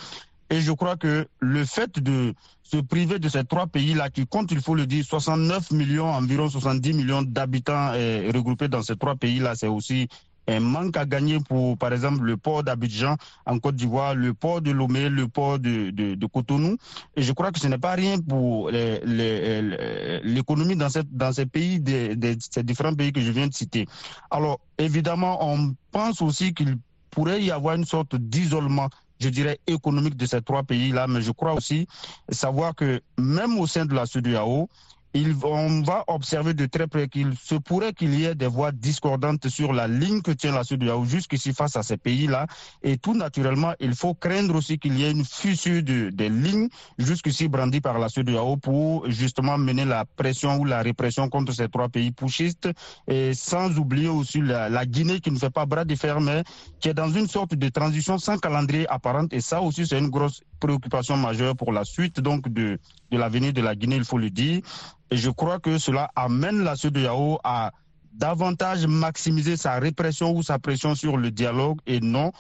Et 0.50 0.60
je 0.60 0.72
crois 0.72 0.96
que 0.96 1.28
le 1.38 1.64
fait 1.64 2.00
de 2.00 2.34
se 2.64 2.78
priver 2.78 3.20
de 3.20 3.28
ces 3.28 3.44
trois 3.44 3.68
pays-là, 3.68 4.10
qui 4.10 4.26
comptent, 4.26 4.50
il 4.50 4.60
faut 4.60 4.75
le 4.75 4.84
dire, 4.84 5.04
69 5.04 5.70
millions, 5.70 6.10
environ 6.12 6.48
70 6.48 6.92
millions 6.94 7.22
d'habitants 7.22 7.92
euh, 7.94 8.32
regroupés 8.34 8.66
dans 8.66 8.82
ces 8.82 8.96
trois 8.96 9.14
pays-là, 9.14 9.54
c'est 9.54 9.68
aussi 9.68 10.08
un 10.49 10.61
manque 10.61 10.97
à 10.97 11.05
gagner 11.05 11.41
pour, 11.41 11.76
par 11.76 11.93
exemple, 11.93 12.23
le 12.23 12.37
port 12.37 12.62
d'Abidjan 12.62 13.17
en 13.47 13.59
Côte 13.59 13.75
d'Ivoire, 13.76 14.15
le 14.15 14.33
port 14.35 14.61
de 14.61 14.71
Lomé, 14.71 15.09
le 15.09 15.26
port 15.29 15.59
de, 15.59 15.91
de, 15.91 16.26
Cotonou. 16.26 16.76
Et 17.17 17.23
je 17.23 17.33
crois 17.33 17.50
que 17.53 17.59
ce 17.59 17.67
n'est 17.67 17.79
pas 17.79 17.95
rien 17.95 18.19
pour 18.21 18.71
l'économie 18.71 20.76
dans, 20.76 20.88
dans 21.11 21.33
ces 21.33 21.47
pays, 21.47 21.83
ces 22.50 22.62
différents 22.62 22.95
pays 22.95 23.12
que 23.12 23.21
je 23.21 23.31
viens 23.31 23.47
de 23.47 23.55
citer. 23.55 23.87
Alors, 24.31 24.61
évidemment, 24.79 25.38
on 25.41 25.75
pense 25.91 26.23
aussi 26.23 26.55
qu'il 26.55 26.79
pourrait 27.11 27.43
y 27.43 27.50
avoir 27.50 27.76
une 27.76 27.85
sorte 27.85 28.17
d'isolement 28.17 28.88
je 29.19 29.31
dirais, 29.31 29.59
économique 29.67 30.17
de 30.17 30.26
ces 30.26 30.43
trois 30.43 30.62
pays-là, 30.62 31.07
mais 31.07 31.23
je 31.23 31.33
crois 31.33 31.55
aussi 31.55 31.87
savoir 32.29 32.75
que 32.75 33.00
même 33.19 33.59
au 33.59 33.67
sein 33.67 33.87
de 33.87 33.95
la 33.95 34.07
CEDEAO, 34.07 34.69
on 35.44 35.82
va 35.82 36.04
observer 36.08 36.54
de 36.54 36.66
très 36.66 36.87
près 36.87 37.08
qu'il 37.08 37.35
se 37.37 37.54
pourrait 37.54 37.92
qu'il 37.92 38.14
y 38.14 38.25
ait 38.25 38.35
des 38.35 38.46
voix 38.46 38.73
discordantes 38.73 39.49
sur 39.49 39.73
la 39.73 39.87
ligne 39.87 40.20
que 40.23 40.30
tient 40.32 40.52
la 40.52 40.64
CEDEAO 40.64 41.04
jusqu'ici 41.04 41.52
face 41.52 41.76
à 41.76 41.82
ces 41.82 41.96
pays-là. 41.96 42.46
Et 42.82 42.96
tout 42.96 43.14
naturellement, 43.14 43.73
il 43.80 43.94
faut 43.94 44.14
craindre 44.14 44.54
aussi 44.56 44.78
qu'il 44.78 44.99
y 44.99 45.04
ait 45.04 45.11
une 45.11 45.25
fissure 45.25 45.82
de, 45.82 46.11
des 46.11 46.28
lignes 46.28 46.68
jusqu'ici 46.99 47.49
brandies 47.49 47.80
par 47.80 47.99
la 47.99 48.08
CEDEAO 48.08 48.56
pour 48.56 49.08
justement 49.11 49.58
mener 49.58 49.85
la 49.85 50.04
pression 50.04 50.56
ou 50.58 50.64
la 50.64 50.82
répression 50.82 51.28
contre 51.28 51.52
ces 51.52 51.68
trois 51.68 51.88
pays 51.88 52.11
pushistes. 52.11 52.68
Et 53.06 53.35
sans 53.35 53.78
oublier 53.78 54.08
aussi 54.08 54.40
la, 54.40 54.68
la 54.68 54.87
Guinée 54.87 55.20
qui 55.20 55.30
ne 55.30 55.38
fait 55.38 55.50
pas 55.50 55.66
bras 55.66 55.85
de 55.85 55.94
fer, 55.94 56.20
mais 56.20 56.42
qui 56.80 56.88
est 56.88 56.94
dans 56.94 57.11
une 57.11 57.28
sorte 57.28 57.54
de 57.54 57.68
transition 57.68 58.18
sans 58.18 58.38
calendrier 58.38 58.88
apparente. 58.88 59.32
Et 59.32 59.40
ça 59.40 59.61
aussi, 59.61 59.87
c'est 59.87 59.99
une 59.99 60.11
grosse 60.11 60.42
préoccupation 60.58 61.16
majeure 61.16 61.56
pour 61.56 61.72
la 61.72 61.84
suite 61.84 62.20
donc 62.20 62.48
de, 62.48 62.78
de 63.10 63.18
l'avenir 63.18 63.52
de 63.52 63.62
la 63.62 63.75
Guinée, 63.75 63.96
il 63.96 64.04
faut 64.04 64.18
le 64.18 64.30
dire. 64.30 64.60
Et 65.10 65.16
je 65.16 65.30
crois 65.30 65.58
que 65.58 65.78
cela 65.78 66.10
amène 66.16 66.62
la 66.64 66.76
CEDEAO 66.76 67.38
à 67.44 67.72
davantage 68.12 68.86
maximiser 68.86 69.56
sa 69.56 69.78
répression 69.78 70.32
ou 70.32 70.42
sa 70.42 70.58
pression 70.58 70.94
sur 70.94 71.16
le 71.18 71.30
dialogue 71.30 71.78
et 71.86 72.00
non 72.00 72.32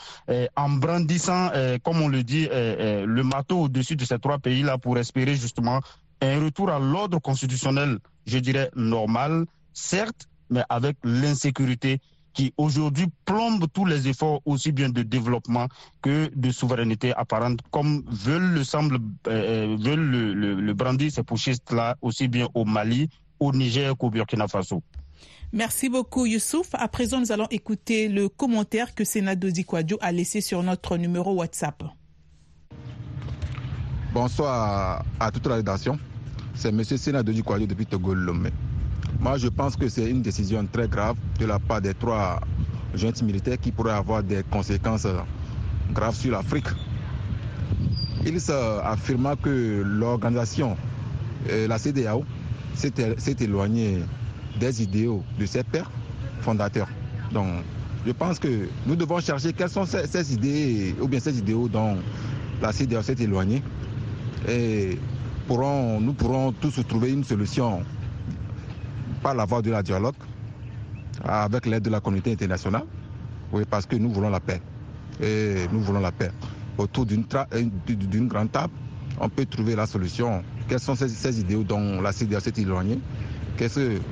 en 0.56 0.70
brandissant, 0.70 1.50
comme 1.84 2.00
on 2.00 2.08
le 2.08 2.22
dit, 2.22 2.48
le 2.50 3.22
marteau 3.22 3.64
au-dessus 3.64 3.94
de 3.94 4.04
ces 4.04 4.18
trois 4.18 4.38
pays-là 4.38 4.78
pour 4.78 4.96
espérer 4.96 5.36
justement 5.36 5.80
un 6.22 6.40
retour 6.42 6.70
à 6.70 6.78
l'ordre 6.78 7.18
constitutionnel, 7.18 7.98
je 8.26 8.38
dirais, 8.38 8.70
normal, 8.74 9.44
certes, 9.74 10.28
mais 10.48 10.62
avec 10.68 10.96
l'insécurité 11.04 12.00
qui 12.36 12.52
aujourd'hui 12.58 13.06
plombe 13.24 13.64
tous 13.72 13.86
les 13.86 14.08
efforts 14.08 14.40
aussi 14.44 14.70
bien 14.70 14.90
de 14.90 15.02
développement 15.02 15.66
que 16.02 16.30
de 16.36 16.50
souveraineté 16.50 17.14
apparente, 17.14 17.60
comme 17.70 18.04
veulent 18.08 18.52
le 18.52 18.62
semble 18.62 18.98
euh, 19.26 19.74
veulent 19.80 20.10
le, 20.10 20.34
le, 20.34 20.54
le 20.60 20.74
brandir 20.74 21.10
ces 21.10 21.22
putschistes-là 21.22 21.96
aussi 22.02 22.28
bien 22.28 22.46
au 22.54 22.66
Mali, 22.66 23.08
au 23.40 23.52
Niger 23.52 23.96
qu'au 23.96 24.10
Burkina 24.10 24.46
Faso. 24.48 24.82
Merci 25.52 25.88
beaucoup 25.88 26.26
Youssouf. 26.26 26.68
À 26.74 26.88
présent, 26.88 27.20
nous 27.20 27.32
allons 27.32 27.46
écouter 27.50 28.08
le 28.08 28.28
commentaire 28.28 28.94
que 28.94 29.04
Sénat 29.04 29.34
Dodikwadjo 29.36 29.96
a 30.02 30.12
laissé 30.12 30.42
sur 30.42 30.62
notre 30.62 30.98
numéro 30.98 31.32
WhatsApp. 31.32 31.82
Bonsoir 34.12 35.04
à, 35.18 35.30
toute 35.30 35.46
la 35.46 35.54
rédaction. 35.56 35.98
C'est 36.54 36.68
M. 36.68 36.84
Sénat 36.84 37.22
Dodikwadjo 37.22 37.66
depuis 37.66 37.86
Togo 37.86 38.12
Lomé. 38.12 38.50
Moi, 39.20 39.38
je 39.38 39.48
pense 39.48 39.76
que 39.76 39.88
c'est 39.88 40.10
une 40.10 40.22
décision 40.22 40.66
très 40.70 40.88
grave 40.88 41.16
de 41.38 41.46
la 41.46 41.58
part 41.58 41.80
des 41.80 41.94
trois 41.94 42.40
jeunes 42.94 43.14
militaires 43.22 43.58
qui 43.58 43.72
pourrait 43.72 43.92
avoir 43.92 44.22
des 44.22 44.42
conséquences 44.50 45.06
graves 45.92 46.14
sur 46.14 46.32
l'Afrique. 46.32 46.66
Il 48.24 48.40
s'affirma 48.40 49.36
que 49.36 49.82
l'organisation, 49.84 50.76
euh, 51.50 51.66
la 51.66 51.78
CDAO, 51.78 52.24
s'est 52.74 53.36
éloignée 53.40 54.00
des 54.60 54.82
idéaux 54.82 55.22
de 55.38 55.46
ses 55.46 55.62
pères 55.62 55.90
fondateurs. 56.40 56.88
Donc, 57.32 57.46
je 58.06 58.12
pense 58.12 58.38
que 58.38 58.68
nous 58.86 58.96
devons 58.96 59.20
chercher 59.20 59.52
quelles 59.52 59.70
sont 59.70 59.86
ces, 59.86 60.34
idées, 60.34 60.94
ou 61.00 61.08
bien 61.08 61.20
ces 61.20 61.38
idéaux 61.38 61.68
dont 61.68 61.96
la 62.60 62.72
CDAO 62.72 63.02
s'est 63.02 63.16
éloignée. 63.18 63.62
Et 64.48 64.98
nous 65.48 66.12
pourrons 66.12 66.52
tous 66.60 66.80
trouver 66.86 67.12
une 67.12 67.24
solution 67.24 67.82
la 69.34 69.44
voie 69.44 69.62
de 69.62 69.70
la 69.70 69.82
dialogue, 69.82 70.14
avec 71.24 71.66
l'aide 71.66 71.82
de 71.82 71.90
la 71.90 72.00
communauté 72.00 72.32
internationale, 72.32 72.84
oui, 73.52 73.62
parce 73.68 73.86
que 73.86 73.96
nous 73.96 74.10
voulons 74.10 74.30
la 74.30 74.40
paix. 74.40 74.60
Et 75.20 75.66
nous 75.72 75.80
voulons 75.80 76.00
la 76.00 76.12
paix. 76.12 76.30
Autour 76.78 77.06
d'une 77.06 77.24
grande 78.28 78.52
table, 78.52 78.72
on 79.20 79.28
peut 79.28 79.46
trouver 79.46 79.76
la 79.76 79.86
solution. 79.86 80.42
Quelles 80.68 80.80
sont 80.80 80.94
ces, 80.94 81.40
idées 81.40 81.62
dont 81.64 82.00
la 82.00 82.12
CDA 82.12 82.40
s'est 82.40 82.52
éloignée? 82.58 82.98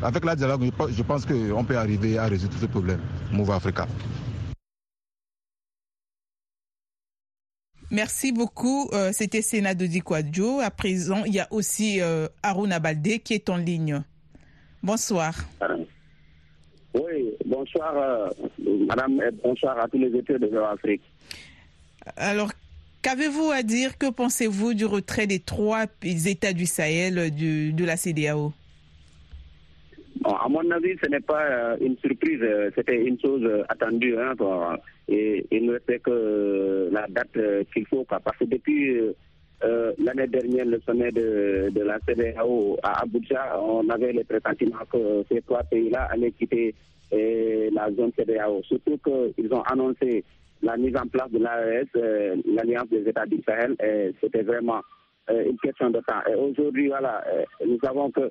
Avec 0.03 0.25
la 0.25 0.35
dialogue, 0.35 0.71
je 0.97 1.03
pense 1.03 1.27
qu'on 1.27 1.65
peut 1.65 1.77
arriver 1.77 2.17
à 2.17 2.25
résoudre 2.27 2.55
ce 2.59 2.65
problème. 2.67 3.01
Move 3.31 3.51
Africa. 3.51 3.87
Merci 7.91 8.33
beaucoup. 8.33 8.89
Euh, 8.93 9.11
c'était 9.13 9.43
Sénat 9.43 9.75
de 9.75 9.87
Dikwadjo. 9.87 10.61
À 10.61 10.71
présent, 10.71 11.25
il 11.27 11.35
y 11.35 11.41
a 11.41 11.47
aussi 11.51 12.01
euh, 12.01 12.27
Aruna 12.43 12.79
Baldé 12.81 13.19
qui 13.19 13.35
est 13.35 13.51
en 13.51 13.57
ligne. 13.57 14.03
Bonsoir. 14.85 15.33
Oui, 16.93 17.33
bonsoir, 17.47 17.97
euh, 17.97 18.29
madame, 18.87 19.19
et 19.23 19.31
bonsoir 19.43 19.79
à 19.79 19.89
tous 19.89 19.97
les 19.97 20.15
États 20.15 20.39
de 20.39 20.47
l'Afrique. 20.47 21.01
Alors, 22.19 22.53
qu'avez-vous 23.01 23.51
à 23.51 23.63
dire? 23.63 23.97
Que 23.97 24.11
pensez-vous 24.11 24.75
du 24.75 24.85
retrait 24.85 25.27
des 25.27 25.41
trois 25.41 25.87
États 26.03 26.53
du 26.53 26.67
Sahel 26.67 27.31
du, 27.31 27.73
de 27.73 27.85
la 27.87 27.97
CDAO 27.97 28.53
À 30.23 30.49
mon 30.51 30.71
avis, 30.71 30.99
ce 31.03 31.09
n'est 31.09 31.21
pas 31.21 31.45
euh, 31.45 31.77
une 31.81 31.97
surprise, 31.97 32.41
euh, 32.43 32.71
c'était 32.75 33.07
une 33.07 33.19
chose 33.19 33.65
attendue. 33.71 34.19
Hein, 34.19 34.35
et 35.09 35.47
il 35.51 35.65
ne 35.65 35.73
restait 35.73 36.01
que 36.01 36.91
la 36.93 37.07
date 37.09 37.39
qu'il 37.73 37.87
faut, 37.87 38.05
parce 38.05 38.37
que 38.37 38.45
depuis 38.45 39.01
euh, 39.65 39.93
l'année 39.99 40.27
dernière, 40.27 40.67
le 40.67 40.81
sommet 40.81 41.11
de, 41.11 41.71
la 41.75 41.99
CDAO 42.07 42.77
à 42.83 43.03
Abuja, 43.03 43.59
on 43.61 43.89
avait 43.89 44.13
le 44.13 44.25
pressentiment 44.25 44.85
que 44.93 45.25
ces 45.31 45.41
trois 45.43 45.63
pays-là 45.63 46.09
allaient 46.11 46.33
quitter 46.33 46.75
euh, 47.13 47.71
la 47.73 47.91
zone 47.93 48.13
CDAO. 48.17 48.63
Surtout 48.65 48.99
qu'ils 48.99 49.53
ont 49.55 49.63
annoncé 49.63 50.23
la 50.63 50.77
mise 50.77 50.97
en 50.97 51.07
place 51.07 51.31
de 51.31 51.39
l'AES, 51.39 51.87
euh, 51.97 52.37
l'Alliance 52.47 52.89
des 52.91 53.09
États 53.09 53.27
du 53.27 53.41
Sahel, 53.47 53.77
c'était 54.21 54.43
vraiment 54.43 54.81
une 55.31 55.57
question 55.59 55.89
de 55.89 56.01
temps. 56.01 56.21
Et 56.31 56.35
aujourd'hui, 56.35 56.89
voilà, 56.89 57.25
nous 57.67 57.79
savons 57.83 58.11
que 58.11 58.31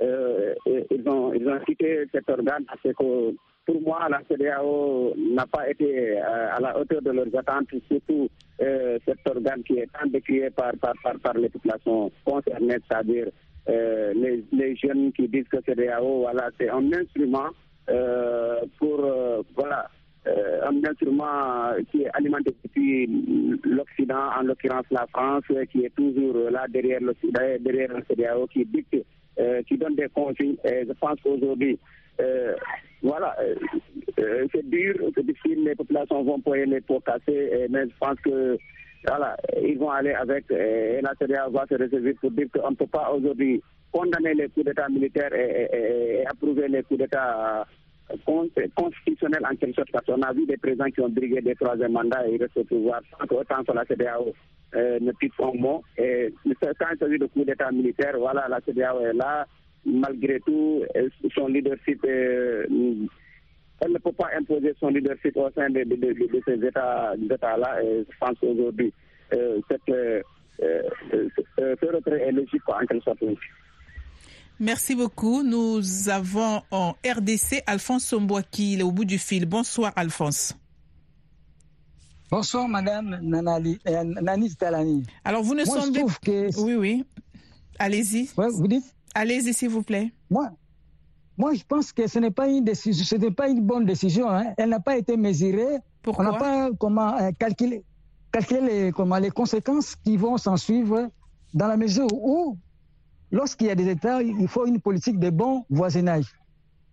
ils, 0.00 1.08
ont, 1.08 1.32
ils 1.32 1.48
ont 1.48 1.58
quitté 1.60 2.04
cet 2.12 2.28
organe 2.28 2.64
parce 2.66 2.82
que 2.82 3.34
pour 3.68 3.82
moi, 3.82 4.08
la 4.08 4.22
CDAO 4.26 5.12
n'a 5.14 5.44
pas 5.46 5.68
été 5.68 6.16
euh, 6.16 6.56
à 6.56 6.58
la 6.58 6.78
hauteur 6.78 7.02
de 7.02 7.10
leurs 7.10 7.36
attentes, 7.36 7.68
surtout 7.86 8.26
euh, 8.62 8.98
cet 9.06 9.18
organe 9.26 9.62
qui 9.62 9.74
est 9.74 9.88
tant 9.92 10.08
décrié 10.08 10.48
par, 10.48 10.72
les 11.34 11.50
populations 11.50 12.10
concernées, 12.24 12.78
c'est-à-dire 12.88 13.26
euh, 13.68 14.14
les, 14.52 14.76
jeunes 14.76 15.12
qui 15.12 15.28
disent 15.28 15.48
que 15.52 15.58
CDAO, 15.66 16.20
voilà, 16.22 16.48
c'est 16.58 16.70
un 16.70 16.90
instrument 16.94 17.50
pour, 18.78 19.06
voilà, 19.54 19.90
un 20.26 20.84
instrument 20.84 21.72
qui 21.90 22.02
est 22.04 22.10
alimenté 22.14 22.54
depuis 22.64 23.06
l'Occident, 23.64 24.30
en 24.38 24.42
l'occurrence 24.44 24.86
la 24.90 25.06
France, 25.12 25.44
qui 25.70 25.84
est 25.84 25.94
toujours 25.94 26.50
là 26.50 26.64
derrière 26.68 27.00
le, 27.02 27.14
derrière 27.60 27.90
CDAO, 28.08 28.46
qui 28.46 28.64
dicte, 28.64 28.96
qui 29.66 29.76
donne 29.76 29.94
des 29.94 30.08
consignes. 30.08 30.56
Et 30.64 30.84
je 30.86 30.92
pense 30.94 31.18
qu'aujourd'hui, 31.22 31.78
voilà, 33.02 33.36
euh, 33.40 33.54
euh, 34.18 34.46
c'est 34.52 34.68
dur, 34.68 34.94
c'est 35.14 35.24
difficile, 35.24 35.64
les 35.64 35.74
populations 35.74 36.24
vont 36.24 36.40
poyer 36.40 36.66
les 36.66 36.80
pots 36.80 37.00
cassés, 37.00 37.66
mais 37.70 37.84
je 37.84 37.94
pense 38.00 38.18
que 38.20 38.58
voilà, 39.06 39.36
ils 39.62 39.78
vont 39.78 39.90
aller 39.90 40.12
avec, 40.12 40.50
et 40.50 41.00
la 41.00 41.14
CDA 41.18 41.48
va 41.48 41.64
se 41.68 41.74
réserver 41.76 42.14
pour 42.14 42.30
dire 42.32 42.46
qu'on 42.52 42.70
ne 42.70 42.76
peut 42.76 42.88
pas 42.88 43.12
aujourd'hui 43.12 43.62
condamner 43.92 44.34
les 44.34 44.48
coups 44.48 44.66
d'État 44.66 44.88
militaires 44.88 45.32
et, 45.32 46.24
approuver 46.26 46.66
les 46.68 46.82
coups 46.82 47.00
d'État 47.00 47.64
constitutionnels 48.74 49.46
en 49.48 49.54
quelque 49.54 49.76
sorte, 49.76 49.92
parce 49.92 50.04
qu'on 50.06 50.22
a 50.22 50.32
vu 50.32 50.44
des 50.46 50.56
présidents 50.56 50.90
qui 50.90 51.00
ont 51.00 51.08
brigué 51.08 51.40
des 51.40 51.54
troisième 51.54 51.92
mandats 51.92 52.26
et 52.26 52.34
ils 52.34 52.42
restent 52.42 52.56
au 52.56 52.64
pouvoir 52.64 53.00
sans 53.12 53.36
autant 53.36 53.62
que 53.62 53.72
la 53.72 53.84
CDAO 53.84 54.32
ne 54.74 55.12
pique 55.12 55.34
son 55.36 55.54
mot. 55.54 55.84
Et 55.96 56.34
quand 56.44 56.86
il 56.92 56.98
s'agit 56.98 57.18
de 57.18 57.26
coups 57.26 57.46
d'État 57.46 57.70
militaire, 57.70 58.14
voilà, 58.18 58.48
la 58.48 58.60
CDAO 58.60 59.00
est 59.02 59.12
là, 59.12 59.46
malgré 59.84 60.40
tout, 60.40 60.82
son 61.34 61.48
leadership, 61.48 62.04
elle 63.80 63.92
ne 63.92 63.98
peut 63.98 64.12
pas 64.12 64.28
imposer 64.38 64.74
son 64.80 64.88
leadership 64.88 65.36
au 65.36 65.50
sein 65.54 65.70
de, 65.70 65.84
ces 66.46 66.66
États-là. 66.66 67.82
et 67.82 68.04
je 68.10 68.16
pense 68.18 68.38
qu'aujourd'hui, 68.40 68.92
euh, 69.32 69.60
euh, 69.90 70.22
euh, 70.62 70.82
ce 71.80 71.86
retrait 71.86 72.20
est 72.28 72.32
logique 72.32 72.62
en 72.68 72.84
quelque 72.86 73.04
sorte. 73.04 73.22
Merci 74.58 74.96
beaucoup. 74.96 75.42
Nous 75.44 76.08
avons 76.08 76.62
en 76.72 76.94
RDC 77.06 77.62
Alphonse 77.66 78.04
Sombois 78.04 78.42
qui 78.42 78.78
est 78.78 78.82
au 78.82 78.90
bout 78.90 79.04
du 79.04 79.18
fil. 79.18 79.46
Bonsoir 79.46 79.92
Alphonse. 79.94 80.56
Bonsoir 82.30 82.68
Madame 82.68 83.20
Nanali, 83.22 83.78
Nani 83.86 84.54
Talani. 84.56 85.04
Alors 85.24 85.42
vous 85.42 85.54
ne 85.54 85.64
semblez... 85.64 86.04
Que... 86.22 86.60
Oui, 86.60 86.74
oui. 86.74 87.04
Allez-y. 87.78 88.28
vous 88.36 88.66
dites 88.66 88.97
Allez-y, 89.14 89.54
s'il 89.54 89.68
vous 89.70 89.82
plaît. 89.82 90.12
Moi, 90.30 90.50
moi, 91.38 91.54
je 91.54 91.62
pense 91.62 91.92
que 91.92 92.08
ce 92.08 92.18
n'est 92.18 92.32
pas 92.32 92.48
une 92.48 92.64
décision, 92.64 93.04
ce 93.04 93.14
n'est 93.14 93.30
pas 93.30 93.48
une 93.48 93.62
bonne 93.62 93.84
décision. 93.84 94.28
Hein. 94.28 94.54
Elle 94.56 94.70
n'a 94.70 94.80
pas 94.80 94.96
été 94.96 95.16
mesurée. 95.16 95.78
Pourquoi? 96.02 96.26
On 96.26 96.32
n'a 96.32 96.38
pas 96.38 96.70
comment 96.78 97.16
euh, 97.16 97.30
calculer, 97.38 97.84
calculer 98.32 98.60
les, 98.60 98.92
comment, 98.92 99.18
les 99.18 99.30
conséquences 99.30 99.94
qui 99.94 100.16
vont 100.16 100.36
s'en 100.36 100.56
suivre 100.56 101.08
dans 101.54 101.68
la 101.68 101.76
mesure 101.76 102.08
où, 102.12 102.58
lorsqu'il 103.30 103.68
y 103.68 103.70
a 103.70 103.76
des 103.76 103.88
États, 103.88 104.20
il 104.20 104.48
faut 104.48 104.66
une 104.66 104.80
politique 104.80 105.20
de 105.20 105.30
bon 105.30 105.64
voisinage. 105.70 106.34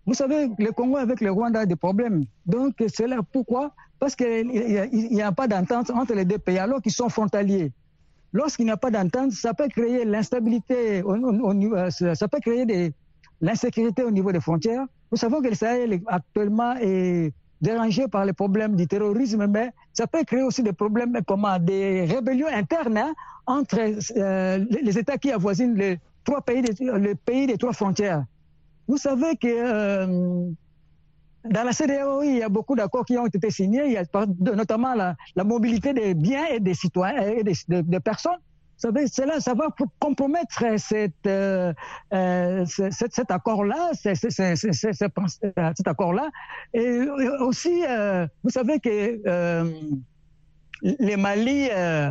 Vous 0.06 0.14
savez, 0.14 0.48
le 0.56 0.70
Congo 0.70 0.96
avec 0.96 1.20
le 1.20 1.32
Rwanda 1.32 1.60
a 1.60 1.66
des 1.66 1.74
problèmes. 1.74 2.24
Donc, 2.46 2.74
c'est 2.86 3.08
là 3.08 3.18
pourquoi? 3.32 3.74
Parce 3.98 4.14
qu'il 4.14 4.46
n'y 4.46 5.20
a, 5.20 5.26
a, 5.26 5.32
pas 5.32 5.48
d'entente 5.48 5.90
entre 5.90 6.14
les 6.14 6.24
deux 6.24 6.38
pays 6.38 6.58
alors 6.58 6.80
qu'ils 6.80 6.92
sont 6.92 7.08
frontaliers. 7.08 7.72
Lorsqu'il 8.36 8.66
n'y 8.66 8.70
a 8.70 8.76
pas 8.76 8.90
d'entente, 8.90 9.32
ça 9.32 9.54
peut 9.54 9.68
créer 9.68 10.04
l'instabilité, 10.04 11.02
euh, 11.02 11.90
ça 11.90 12.28
peut 12.28 12.38
créer 12.38 12.92
l'insécurité 13.40 14.02
au 14.02 14.10
niveau 14.10 14.30
des 14.30 14.40
frontières. 14.40 14.84
Nous 15.10 15.16
savons 15.16 15.40
que 15.40 15.48
le 15.48 15.54
Sahel 15.54 16.02
actuellement 16.06 16.74
est 16.78 17.32
dérangé 17.62 18.08
par 18.08 18.26
les 18.26 18.34
problèmes 18.34 18.76
du 18.76 18.86
terrorisme, 18.86 19.46
mais 19.46 19.70
ça 19.94 20.06
peut 20.06 20.22
créer 20.24 20.42
aussi 20.42 20.62
des 20.62 20.74
problèmes 20.74 21.18
comment? 21.26 21.58
Des 21.58 22.04
rébellions 22.04 22.48
internes 22.48 22.98
hein, 22.98 23.14
entre 23.46 23.78
euh, 24.18 24.62
les 24.82 24.98
États 24.98 25.16
qui 25.16 25.32
avoisinent 25.32 25.74
les 25.74 25.98
trois 26.22 26.42
pays, 26.42 26.62
les 26.62 27.14
pays 27.14 27.46
des 27.46 27.56
trois 27.56 27.72
frontières. 27.72 28.22
Vous 28.86 28.98
savez 28.98 29.36
que 29.36 29.48
euh, 29.48 30.50
dans 31.50 31.64
la 31.64 31.72
CDAO, 31.72 32.22
il 32.22 32.36
y 32.36 32.42
a 32.42 32.48
beaucoup 32.48 32.74
d'accords 32.74 33.04
qui 33.04 33.16
ont 33.16 33.26
été 33.26 33.50
signés, 33.50 34.00
notamment 34.40 34.94
la, 34.94 35.44
mobilité 35.44 35.92
des 35.92 36.14
biens 36.14 36.46
et 36.50 36.60
des 36.60 36.74
citoyens 36.74 37.22
et 37.22 37.42
des, 37.42 38.00
personnes. 38.00 38.38
savez, 38.76 39.06
cela, 39.06 39.40
ça 39.40 39.54
va 39.54 39.68
compromettre 39.98 40.64
euh, 40.64 41.72
euh, 42.12 42.64
cet, 42.66 43.30
accord-là, 43.30 43.90
cet 43.94 45.86
accord-là. 45.86 46.30
Et 46.74 47.00
aussi, 47.40 47.84
euh, 47.88 48.26
vous 48.42 48.50
savez 48.50 48.80
que 48.80 49.20
euh, 49.26 49.70
les 50.82 51.16
Mali, 51.16 51.68
euh, 51.70 52.10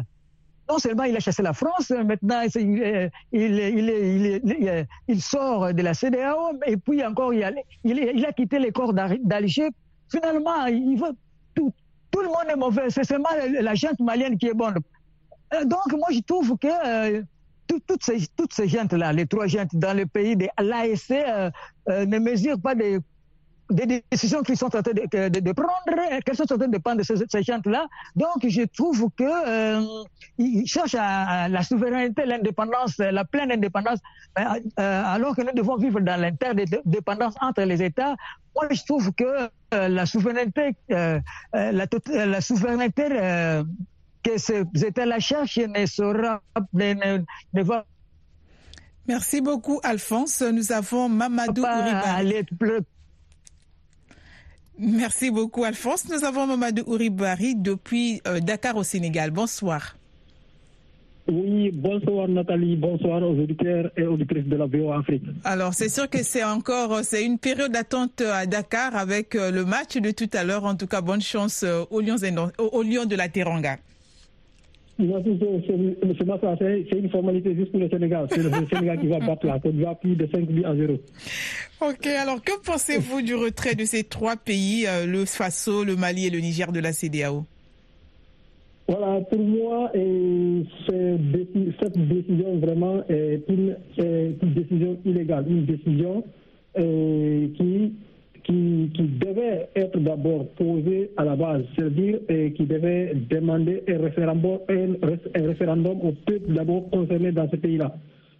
non 0.69 0.79
seulement 0.79 1.03
il 1.03 1.15
a 1.15 1.19
chassé 1.19 1.43
la 1.43 1.53
France, 1.53 1.89
maintenant 1.91 2.41
il, 2.55 3.12
il, 3.31 4.86
il, 5.07 5.22
sort 5.22 5.74
de 5.74 5.81
la 5.81 5.93
CDAO, 5.93 6.60
et 6.65 6.77
puis 6.77 7.05
encore 7.05 7.34
il 7.34 7.43
a, 7.43 8.31
quitté 8.34 8.60
les 8.60 8.72
corps 8.72 8.93
d'Alger. 8.93 9.69
Finalement, 10.10 10.65
il 10.65 11.00
tout, 11.55 11.72
le 12.22 12.27
monde 12.27 12.50
est 12.50 12.55
mauvais, 12.55 12.89
c'est 12.89 13.03
seulement 13.03 13.29
la 13.62 13.75
gente 13.75 14.00
malienne 14.00 14.38
qui 14.38 14.48
est 14.48 14.53
bonne. 14.53 14.77
Euh, 15.53 15.65
donc, 15.65 15.91
moi, 15.91 16.07
je 16.12 16.19
trouve 16.22 16.57
que 16.57 16.67
euh, 16.67 17.22
toutes 17.67 18.03
ces, 18.03 18.27
toutes 18.36 18.53
ces 18.53 18.67
gentes-là, 18.67 19.13
les 19.13 19.25
trois 19.25 19.48
gentes 19.48 19.75
dans 19.75 19.95
le 19.95 20.05
pays 20.05 20.36
de 20.36 20.48
l'ASC, 20.60 21.12
euh, 21.12 21.50
euh, 21.89 22.05
ne 22.05 22.19
mesurent 22.19 22.60
pas 22.60 22.75
des, 22.75 23.00
des, 23.69 24.03
décisions 24.12 24.41
qu'ils 24.43 24.57
sont 24.57 24.75
en 24.75 24.81
train 24.81 24.93
de, 24.93 25.29
de, 25.29 25.39
de 25.39 25.51
prendre, 25.51 26.22
qu'elles 26.24 26.36
sont 26.36 26.51
en 26.51 26.57
train 26.57 26.67
de 26.67 26.77
prendre 26.77 27.03
ces, 27.03 27.15
ces 27.29 27.43
gentes-là. 27.43 27.88
Donc, 28.15 28.48
je 28.48 28.62
trouve 28.63 29.10
que 29.17 29.24
euh, 29.24 30.03
ils 30.38 30.67
cherchent 30.67 30.95
à, 30.95 31.43
à 31.43 31.50
la 31.50 31.63
souveraineté, 31.63 32.25
l'indépendance, 32.25 32.98
la 32.98 33.25
pleine 33.25 33.51
indépendance, 33.51 34.00
alors 34.77 35.36
que 35.36 35.41
nous 35.41 35.53
devons 35.53 35.77
vivre 35.77 36.00
dans 36.00 36.19
l'interdépendance 36.19 37.36
entre 37.41 37.62
les 37.63 37.81
États. 37.81 38.15
Moi, 38.55 38.67
je 38.72 38.84
trouve 38.84 39.12
que 39.13 39.50
la 39.72 40.05
souveraineté, 40.05 40.75
la, 40.89 41.22
la 41.51 42.41
souveraineté 42.41 43.10
que 44.25 44.38
ces 44.38 44.63
États-là 44.84 45.19
cherchent 45.19 45.57
ne 45.57 45.86
sera 45.86 46.41
ne, 46.74 47.19
ne 47.53 47.63
va 47.63 47.86
Merci 49.07 49.39
beaucoup, 49.39 49.79
Alphonse. 49.84 50.41
Nous 50.41 50.72
avons 50.72 51.10
Mamadou. 51.10 51.63
Merci 54.77 55.32
beaucoup, 55.32 55.63
Alphonse. 55.63 56.10
Nous 56.10 56.24
avons 56.25 56.48
Mamadou 56.48 56.84
Ouribari 56.88 57.55
depuis 57.55 58.22
euh, 58.27 58.39
Dakar 58.39 58.75
au 58.75 58.84
Sénégal. 58.84 59.32
Bonsoir. 59.32 59.96
Oui, 61.27 61.72
bonsoir 61.74 62.27
Nathalie, 62.27 62.75
bonsoir 62.75 63.24
aux 63.24 63.34
auditeurs 63.34 63.89
et 63.98 64.03
auditrices 64.03 64.46
de 64.46 64.58
la 64.58 64.67
VO 64.67 64.91
Afrique. 64.91 65.24
Alors, 65.44 65.74
c'est 65.74 65.89
sûr 65.89 66.08
que 66.08 66.22
c'est 66.22 66.44
encore, 66.44 67.00
c'est 67.03 67.25
une 67.25 67.39
période 67.39 67.72
d'attente 67.72 68.22
à 68.22 68.46
Dakar 68.46 68.96
avec 68.96 69.34
euh, 69.36 69.50
le 69.50 69.65
match 69.65 69.98
de 69.98 70.12
tout 70.12 70.29
à 70.34 70.44
l'heure. 70.44 70.65
En 70.65 70.75
tout 70.75 70.86
cas, 70.86 71.01
bonne 71.01 71.22
chance 71.22 71.63
euh, 71.63 71.84
aux 71.89 72.01
Lions, 72.01 72.17
aux 72.60 72.84
Lions 72.84 73.05
de 73.05 73.15
la 73.15 73.27
Teranga. 73.27 73.77
Ce 74.98 76.24
match 76.24 76.40
c'est 76.90 76.98
une 76.98 77.10
formalité 77.10 77.54
juste 77.54 77.72
pour 77.72 77.82
le 77.82 77.90
Sénégal. 77.90 78.28
C'est 78.32 78.42
le 78.44 78.50
Sénégal 78.74 79.00
qui 79.00 79.08
va 79.08 79.20
battre 79.20 79.46
la 79.46 79.60
Côte 79.60 79.74
d'Ivoire 79.74 79.98
plus 80.00 80.16
de 80.16 80.28
5 80.32 80.46
buts 80.48 80.64
à 80.64 80.74
0. 80.75 80.94
Ok, 81.82 82.08
alors 82.08 82.42
que 82.42 82.54
pensez-vous 82.66 83.22
du 83.22 83.36
retrait 83.36 83.75
de 83.75 83.84
ces 83.84 84.04
trois 84.06 84.38
pays, 84.38 84.86
euh, 84.88 85.06
le 85.06 85.25
Faso, 85.25 85.84
le 85.84 85.98
Mali 85.98 86.28
et 86.28 86.30
le 86.30 86.40
Niger 86.40 86.72
de 86.72 86.80
la 86.80 86.94
CDAO 86.94 87.44
Voilà, 88.88 89.20
pour 89.22 89.40
moi, 89.40 89.92
et 89.94 90.64
cette 90.88 92.08
décision 92.08 92.58
vraiment 92.60 93.04
est 93.10 93.42
une, 93.50 93.75
est 93.98 94.36
une 94.42 94.54
décision 94.54 94.98
illégale, 95.04 95.46
une 95.50 95.66
décision 95.66 96.24
euh, 96.78 97.48
qui 97.58 97.94
qui, 98.46 98.92
qui, 98.94 99.04
devait 99.04 99.70
être 99.75 100.00
d'abord 100.00 100.48
posé 100.56 101.12
à 101.18 101.25
la 101.25 101.36
base, 101.36 101.64
c'est-à-dire 101.75 102.20
qui 102.56 102.64
devait 102.64 103.14
demander 103.30 103.84
un 103.88 103.98
référendum, 105.48 105.98
au 106.02 106.12
peuple 106.25 106.54
d'abord 106.54 106.90
concerné 106.90 107.32
dans 107.32 107.50
ce 107.50 107.56
pays-là. 107.56 107.96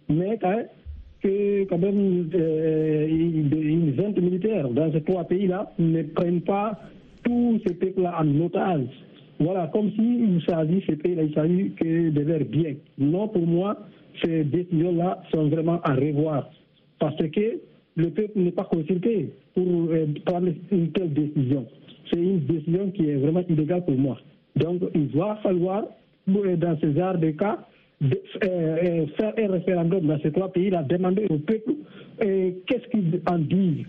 Mais 0.08 0.38
quand, 0.40 0.62
que 1.22 1.64
quand 1.64 1.78
même 1.78 2.28
euh, 2.34 3.06
une 3.08 3.94
junte 3.96 4.18
militaire 4.18 4.68
dans 4.68 4.92
ces 4.92 5.02
trois 5.02 5.24
pays-là 5.24 5.72
ne 5.78 6.02
prennent 6.02 6.42
pas 6.42 6.78
tous 7.24 7.60
ces 7.66 7.74
peuples-là 7.74 8.20
en 8.20 8.40
otage. 8.40 8.86
Voilà, 9.38 9.68
comme 9.72 9.90
s'il 9.92 10.40
s'agit, 10.48 10.82
ces 10.86 10.96
pays-là, 10.96 11.22
il 11.24 11.34
s'agit 11.34 11.72
que 11.72 12.10
de 12.10 12.20
leur 12.20 12.44
bien. 12.44 12.74
Non, 12.98 13.28
pour 13.28 13.46
moi, 13.46 13.76
ces 14.22 14.44
décisions-là 14.44 15.22
sont 15.30 15.48
vraiment 15.48 15.80
à 15.82 15.94
revoir. 15.94 16.48
Parce 16.98 17.16
que 17.16 17.60
le 17.96 18.10
peuple 18.10 18.32
n'est 18.38 18.52
pas 18.52 18.64
consulté 18.64 19.30
pour 19.54 19.64
euh, 19.90 20.06
prendre 20.24 20.48
une 20.70 20.92
telle 20.92 21.12
décision. 21.12 21.66
C'est 22.10 22.18
une 22.20 22.40
décision 22.46 22.90
qui 22.90 23.08
est 23.08 23.16
vraiment 23.16 23.42
illégale 23.48 23.84
pour 23.84 23.96
moi. 23.96 24.18
Donc, 24.54 24.82
il 24.94 25.08
va 25.08 25.38
falloir, 25.42 25.84
dans 26.26 26.78
ce 26.80 26.92
genre 26.94 27.18
de 27.18 27.30
cas, 27.30 27.58
de, 28.00 28.20
euh, 28.44 29.06
faire 29.16 29.32
un 29.38 29.52
référendum 29.52 30.06
dans 30.06 30.18
ces 30.20 30.30
trois 30.30 30.52
pays-là, 30.52 30.82
demander 30.82 31.26
au 31.30 31.38
peuple 31.38 31.72
euh, 32.22 32.50
qu'est-ce 32.66 32.86
qu'ils 32.90 33.20
en 33.26 33.38
disent 33.38 33.86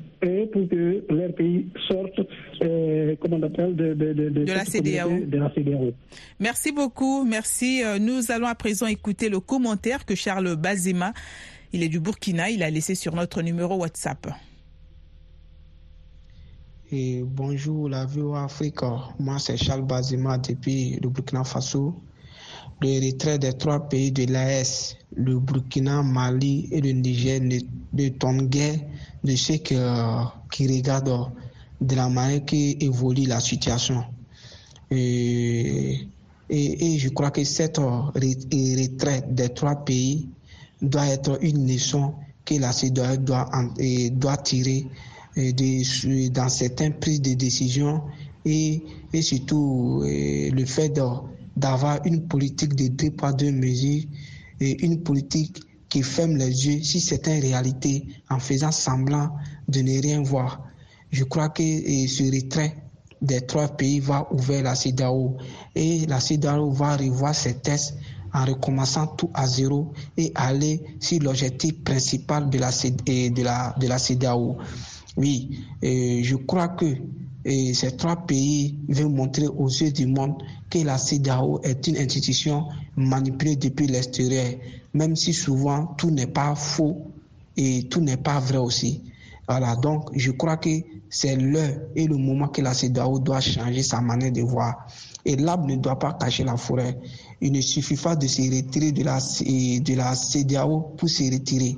pour 0.51 0.67
que 0.67 1.03
leur 1.13 1.33
pays 1.35 1.67
sorte, 1.87 2.19
euh, 2.63 3.15
comment 3.21 3.37
on 3.37 3.43
appelle, 3.43 3.75
de, 3.75 3.93
de, 3.93 4.13
de, 4.13 4.29
de 4.29 4.45
la 4.51 4.65
CDAO. 4.65 5.09
de 5.25 5.37
la 5.37 5.51
CDAO. 5.53 5.91
Merci 6.39 6.71
beaucoup, 6.71 7.23
merci. 7.23 7.83
Nous 8.01 8.31
allons 8.31 8.47
à 8.47 8.55
présent 8.55 8.87
écouter 8.87 9.29
le 9.29 9.39
commentaire 9.39 10.05
que 10.05 10.15
Charles 10.15 10.55
Bazema 10.55 11.13
il 11.73 11.83
est 11.83 11.89
du 11.89 11.99
Burkina, 11.99 12.49
il 12.49 12.63
a 12.63 12.69
laissé 12.69 12.95
sur 12.95 13.15
notre 13.15 13.41
numéro 13.41 13.75
WhatsApp. 13.75 14.27
Et 16.91 17.21
bonjour 17.25 17.89
la 17.89 18.05
VOA 18.05 18.45
Afrique, 18.45 18.81
moi 19.19 19.39
c'est 19.39 19.57
Charles 19.57 19.81
Bazima 19.85 20.37
depuis 20.37 20.97
le 21.01 21.09
Burkina 21.09 21.43
Faso. 21.43 21.93
Le 22.79 23.05
retrait 23.05 23.39
des 23.39 23.53
trois 23.53 23.89
pays 23.89 24.11
de 24.11 24.31
l'AS, 24.31 24.95
le 25.15 25.39
Burkina, 25.39 26.03
Mali 26.03 26.69
et 26.71 26.79
le 26.79 26.91
Niger 26.91 27.41
ne 27.41 28.09
tombe 28.09 28.47
de 28.49 29.35
ceux 29.35 29.55
qui, 29.57 29.75
regardent 29.75 31.31
de 31.81 31.95
la 31.95 32.07
manière 32.07 32.45
qui 32.45 32.77
évolue 32.79 33.25
la 33.25 33.39
situation. 33.39 34.03
Et, 34.91 36.07
et, 36.49 36.97
je 36.99 37.09
crois 37.09 37.31
que 37.31 37.43
cette 37.43 37.77
retrait 37.79 39.23
des 39.27 39.49
trois 39.49 39.75
pays 39.83 40.29
doit 40.81 41.07
être 41.07 41.37
une 41.41 41.67
leçon 41.67 42.13
que 42.45 42.55
la 42.55 42.71
CEDAW 42.71 43.17
doit, 43.17 44.37
tirer 44.43 44.87
de, 45.35 46.29
dans 46.29 46.49
certaines 46.49 46.93
prises 46.93 47.21
de 47.21 47.33
décision 47.33 48.03
et, 48.45 48.83
surtout 49.21 50.01
le 50.03 50.65
fait 50.65 50.97
d'avoir 51.57 52.05
une 52.05 52.27
politique 52.27 52.75
de 52.75 52.87
deux 52.87 53.11
pas 53.11 53.33
deux 53.33 53.51
mesures 53.51 54.03
et 54.59 54.85
une 54.85 55.03
politique 55.03 55.59
qui 55.89 56.03
ferme 56.03 56.35
les 56.37 56.67
yeux 56.67 56.83
si 56.83 56.99
c'est 56.99 57.27
une 57.27 57.41
réalité 57.41 58.07
en 58.29 58.39
faisant 58.39 58.71
semblant 58.71 59.31
de 59.67 59.81
ne 59.81 60.01
rien 60.01 60.21
voir. 60.21 60.63
Je 61.11 61.23
crois 61.23 61.49
que 61.49 61.63
ce 61.63 62.23
retrait 62.33 62.75
des 63.21 63.41
trois 63.41 63.67
pays 63.69 63.99
va 63.99 64.27
ouvrir 64.31 64.63
la 64.63 64.75
CEDAO 64.75 65.37
et 65.75 66.05
la 66.05 66.19
CEDAO 66.19 66.69
va 66.71 66.97
revoir 66.97 67.33
ses 67.33 67.55
tests 67.55 67.95
en 68.37 68.45
recommençant 68.45 69.07
tout 69.07 69.29
à 69.33 69.47
zéro 69.47 69.93
et 70.15 70.31
aller 70.35 70.81
sur 70.99 71.19
l'objectif 71.21 71.83
principal 71.83 72.49
de 72.49 72.59
la, 72.59 72.69
de 72.69 73.43
la, 73.43 73.75
de 73.79 73.87
la. 73.87 74.37
Oui, 75.17 75.59
je 75.81 76.35
crois 76.35 76.67
que 76.69 76.85
ces 77.73 77.95
trois 77.97 78.15
pays 78.27 78.77
veulent 78.87 79.07
montrer 79.09 79.47
aux 79.47 79.69
yeux 79.69 79.91
du 79.91 80.05
monde 80.05 80.35
que 80.69 80.79
la 80.79 80.97
CEDAO 80.97 81.61
est 81.63 81.87
une 81.87 81.97
institution 81.97 82.67
manipulée 82.95 83.55
depuis 83.55 83.87
l'extérieur, 83.87 84.53
même 84.93 85.15
si 85.15 85.33
souvent 85.33 85.87
tout 85.97 86.11
n'est 86.11 86.27
pas 86.27 86.53
faux 86.55 87.07
et 87.55 87.87
tout 87.89 88.01
n'est 88.01 88.17
pas 88.17 88.39
vrai 88.39 88.57
aussi. 88.57 89.01
Voilà, 89.47 89.75
donc 89.77 90.09
je 90.13 90.31
crois 90.31 90.57
que 90.57 90.69
c'est 91.09 91.37
l'heure 91.37 91.73
et 91.95 92.05
le 92.05 92.17
moment 92.17 92.49
que 92.49 92.61
la 92.61 92.73
CEDAO 92.73 93.19
doit 93.19 93.39
changer 93.39 93.81
sa 93.81 94.01
manière 94.01 94.31
de 94.31 94.41
voir. 94.41 94.85
Et 95.27 95.35
l'arbre 95.35 95.67
ne 95.67 95.75
doit 95.75 95.99
pas 95.99 96.13
cacher 96.13 96.45
la 96.45 96.55
forêt. 96.55 96.97
Il 97.41 97.51
ne 97.51 97.59
suffit 97.59 97.97
pas 97.97 98.15
de 98.15 98.25
se 98.27 98.41
retirer 98.41 98.93
de 98.93 99.03
la, 99.03 99.17
de 99.19 100.15
CDAO 100.15 100.93
pour 100.97 101.09
se 101.09 101.23
retirer. 101.31 101.75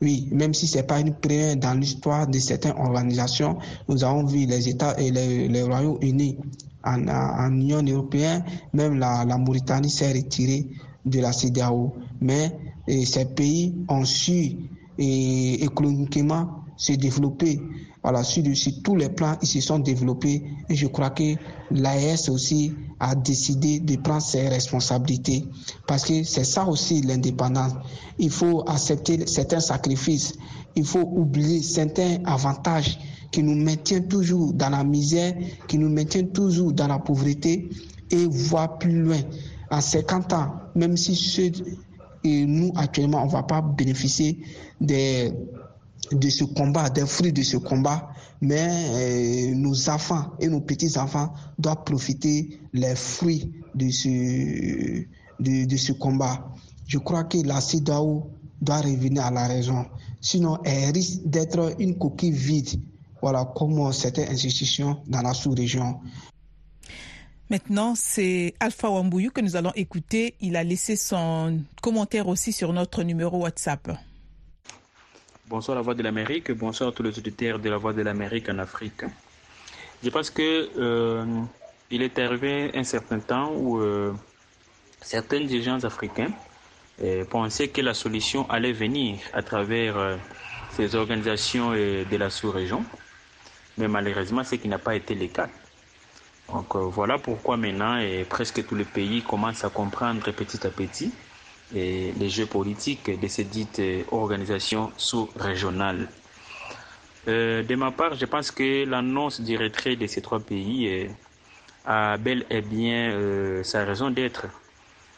Oui, 0.00 0.28
même 0.32 0.54
si 0.54 0.66
ce 0.66 0.78
n'est 0.78 0.82
pas 0.82 1.00
une 1.00 1.14
première 1.14 1.56
dans 1.58 1.74
l'histoire 1.78 2.26
de 2.26 2.38
certaines 2.38 2.72
organisations, 2.78 3.58
nous 3.88 4.02
avons 4.02 4.24
vu 4.24 4.46
les 4.46 4.66
États 4.70 4.98
et 4.98 5.10
les, 5.10 5.46
les 5.46 5.62
Royaumes-Unis 5.62 6.38
en, 6.84 7.50
Union 7.52 7.82
européenne, 7.82 8.44
même 8.72 8.98
la, 8.98 9.26
Mauritanie 9.36 9.90
s'est 9.90 10.12
retirée 10.12 10.66
de 11.04 11.20
la 11.20 11.32
CDAO. 11.32 11.92
Mais 12.22 12.50
ces 13.04 13.26
pays 13.26 13.74
ont 13.90 14.06
su 14.06 14.56
économiquement 14.98 16.62
se 16.76 16.92
développer. 16.92 17.60
Voilà, 18.02 18.22
sur, 18.22 18.44
sur, 18.56 18.72
tous 18.82 18.96
les 18.96 19.08
plans, 19.08 19.36
ils 19.42 19.48
se 19.48 19.60
sont 19.60 19.78
développés 19.78 20.42
et 20.68 20.74
je 20.74 20.86
crois 20.86 21.10
que 21.10 21.34
l'AES 21.70 22.28
aussi 22.28 22.72
a 23.00 23.14
décidé 23.14 23.80
de 23.80 23.96
prendre 23.96 24.22
ses 24.22 24.48
responsabilités 24.48 25.44
parce 25.86 26.04
que 26.04 26.22
c'est 26.22 26.44
ça 26.44 26.66
aussi 26.66 27.02
l'indépendance. 27.02 27.72
Il 28.18 28.30
faut 28.30 28.62
accepter 28.68 29.26
certains 29.26 29.60
sacrifices, 29.60 30.34
il 30.74 30.84
faut 30.84 31.08
oublier 31.14 31.62
certains 31.62 32.18
avantages 32.24 32.98
qui 33.30 33.42
nous 33.42 33.56
maintiennent 33.56 34.08
toujours 34.08 34.52
dans 34.52 34.70
la 34.70 34.84
misère, 34.84 35.34
qui 35.68 35.78
nous 35.78 35.88
maintiennent 35.88 36.30
toujours 36.30 36.72
dans 36.72 36.86
la 36.86 36.98
pauvreté 36.98 37.68
et 38.10 38.26
voir 38.26 38.78
plus 38.78 39.02
loin. 39.02 39.20
À 39.68 39.80
50 39.80 40.32
ans, 40.32 40.52
même 40.76 40.96
si 40.96 41.16
ceux 41.16 41.50
et 42.22 42.44
nous, 42.44 42.72
actuellement, 42.76 43.22
on 43.22 43.26
ne 43.26 43.30
va 43.30 43.42
pas 43.42 43.62
bénéficier 43.62 44.38
des, 44.80 45.32
de 46.12 46.28
ce 46.30 46.44
combat, 46.44 46.90
des 46.90 47.06
fruits 47.06 47.32
de 47.32 47.42
ce 47.42 47.56
combat, 47.56 48.10
mais 48.40 48.68
euh, 48.68 49.54
nos 49.54 49.88
enfants 49.88 50.32
et 50.40 50.48
nos 50.48 50.60
petits-enfants 50.60 51.32
doivent 51.58 51.84
profiter 51.84 52.60
les 52.72 52.94
fruits 52.94 53.52
de 53.74 53.90
ce, 53.90 55.04
de, 55.40 55.76
ce 55.76 55.92
combat. 55.92 56.48
Je 56.86 56.98
crois 56.98 57.24
que 57.24 57.38
la 57.38 57.60
CEDAO 57.60 58.30
doit 58.60 58.80
revenir 58.80 59.24
à 59.24 59.30
la 59.30 59.46
raison. 59.46 59.86
Sinon, 60.20 60.58
elle 60.64 60.92
risque 60.92 61.20
d'être 61.24 61.74
une 61.78 61.98
coquille 61.98 62.32
vide, 62.32 62.80
voilà, 63.20 63.44
comme 63.56 63.92
certaines 63.92 64.30
institutions 64.30 64.98
dans 65.06 65.22
la 65.22 65.34
sous-région. 65.34 66.00
Maintenant, 67.48 67.94
c'est 67.96 68.54
Alpha 68.58 68.90
Wambouyou 68.90 69.30
que 69.30 69.40
nous 69.40 69.54
allons 69.54 69.72
écouter. 69.76 70.34
Il 70.40 70.56
a 70.56 70.64
laissé 70.64 70.96
son 70.96 71.60
commentaire 71.80 72.26
aussi 72.26 72.52
sur 72.52 72.72
notre 72.72 73.04
numéro 73.04 73.38
WhatsApp. 73.38 73.96
Bonsoir 75.48 75.76
la 75.76 75.82
Voix 75.82 75.94
de 75.94 76.02
l'Amérique, 76.02 76.50
bonsoir 76.50 76.88
à 76.88 76.92
tous 76.92 77.04
les 77.04 77.16
auditeurs 77.16 77.60
de 77.60 77.70
la 77.70 77.76
Voix 77.76 77.92
de 77.92 78.02
l'Amérique 78.02 78.48
en 78.48 78.58
Afrique. 78.58 79.04
Je 80.02 80.10
pense 80.10 80.28
que 80.28 80.68
euh, 80.76 81.24
il 81.88 82.02
est 82.02 82.18
arrivé 82.18 82.72
un 82.74 82.82
certain 82.82 83.20
temps 83.20 83.52
où 83.54 83.78
euh, 83.80 84.12
certains 85.00 85.38
dirigeants 85.38 85.84
africains 85.84 86.32
euh, 87.00 87.24
pensaient 87.26 87.68
que 87.68 87.80
la 87.80 87.94
solution 87.94 88.50
allait 88.50 88.72
venir 88.72 89.20
à 89.32 89.42
travers 89.44 90.18
ces 90.72 90.96
organisations 90.96 91.70
de 91.70 92.16
la 92.16 92.28
sous-région, 92.28 92.84
mais 93.78 93.86
malheureusement, 93.86 94.42
ce 94.42 94.56
qui 94.56 94.66
n'a 94.66 94.80
pas 94.80 94.96
été 94.96 95.14
le 95.14 95.28
cas. 95.28 95.48
Donc 96.48 96.74
voilà 96.74 97.18
pourquoi 97.18 97.56
maintenant 97.56 98.00
presque 98.28 98.66
tous 98.66 98.74
les 98.74 98.84
pays 98.84 99.22
commencent 99.22 99.64
à 99.64 99.68
comprendre 99.68 100.28
petit 100.32 100.66
à 100.66 100.70
petit 100.70 101.12
et 101.74 102.12
les 102.18 102.28
jeux 102.28 102.46
politiques 102.46 103.18
de 103.20 103.26
ces 103.28 103.44
dites 103.44 103.80
euh, 103.80 104.02
organisations 104.10 104.92
sous-régionales. 104.96 106.08
Euh, 107.28 107.62
de 107.62 107.74
ma 107.74 107.90
part, 107.90 108.14
je 108.14 108.24
pense 108.24 108.50
que 108.50 108.84
l'annonce 108.84 109.40
du 109.40 109.56
retrait 109.56 109.96
de 109.96 110.06
ces 110.06 110.20
trois 110.20 110.38
pays 110.38 110.88
euh, 110.88 111.08
a 111.84 112.16
bel 112.18 112.44
et 112.50 112.60
bien 112.62 113.62
sa 113.62 113.84
raison 113.84 114.10
d'être. 114.10 114.46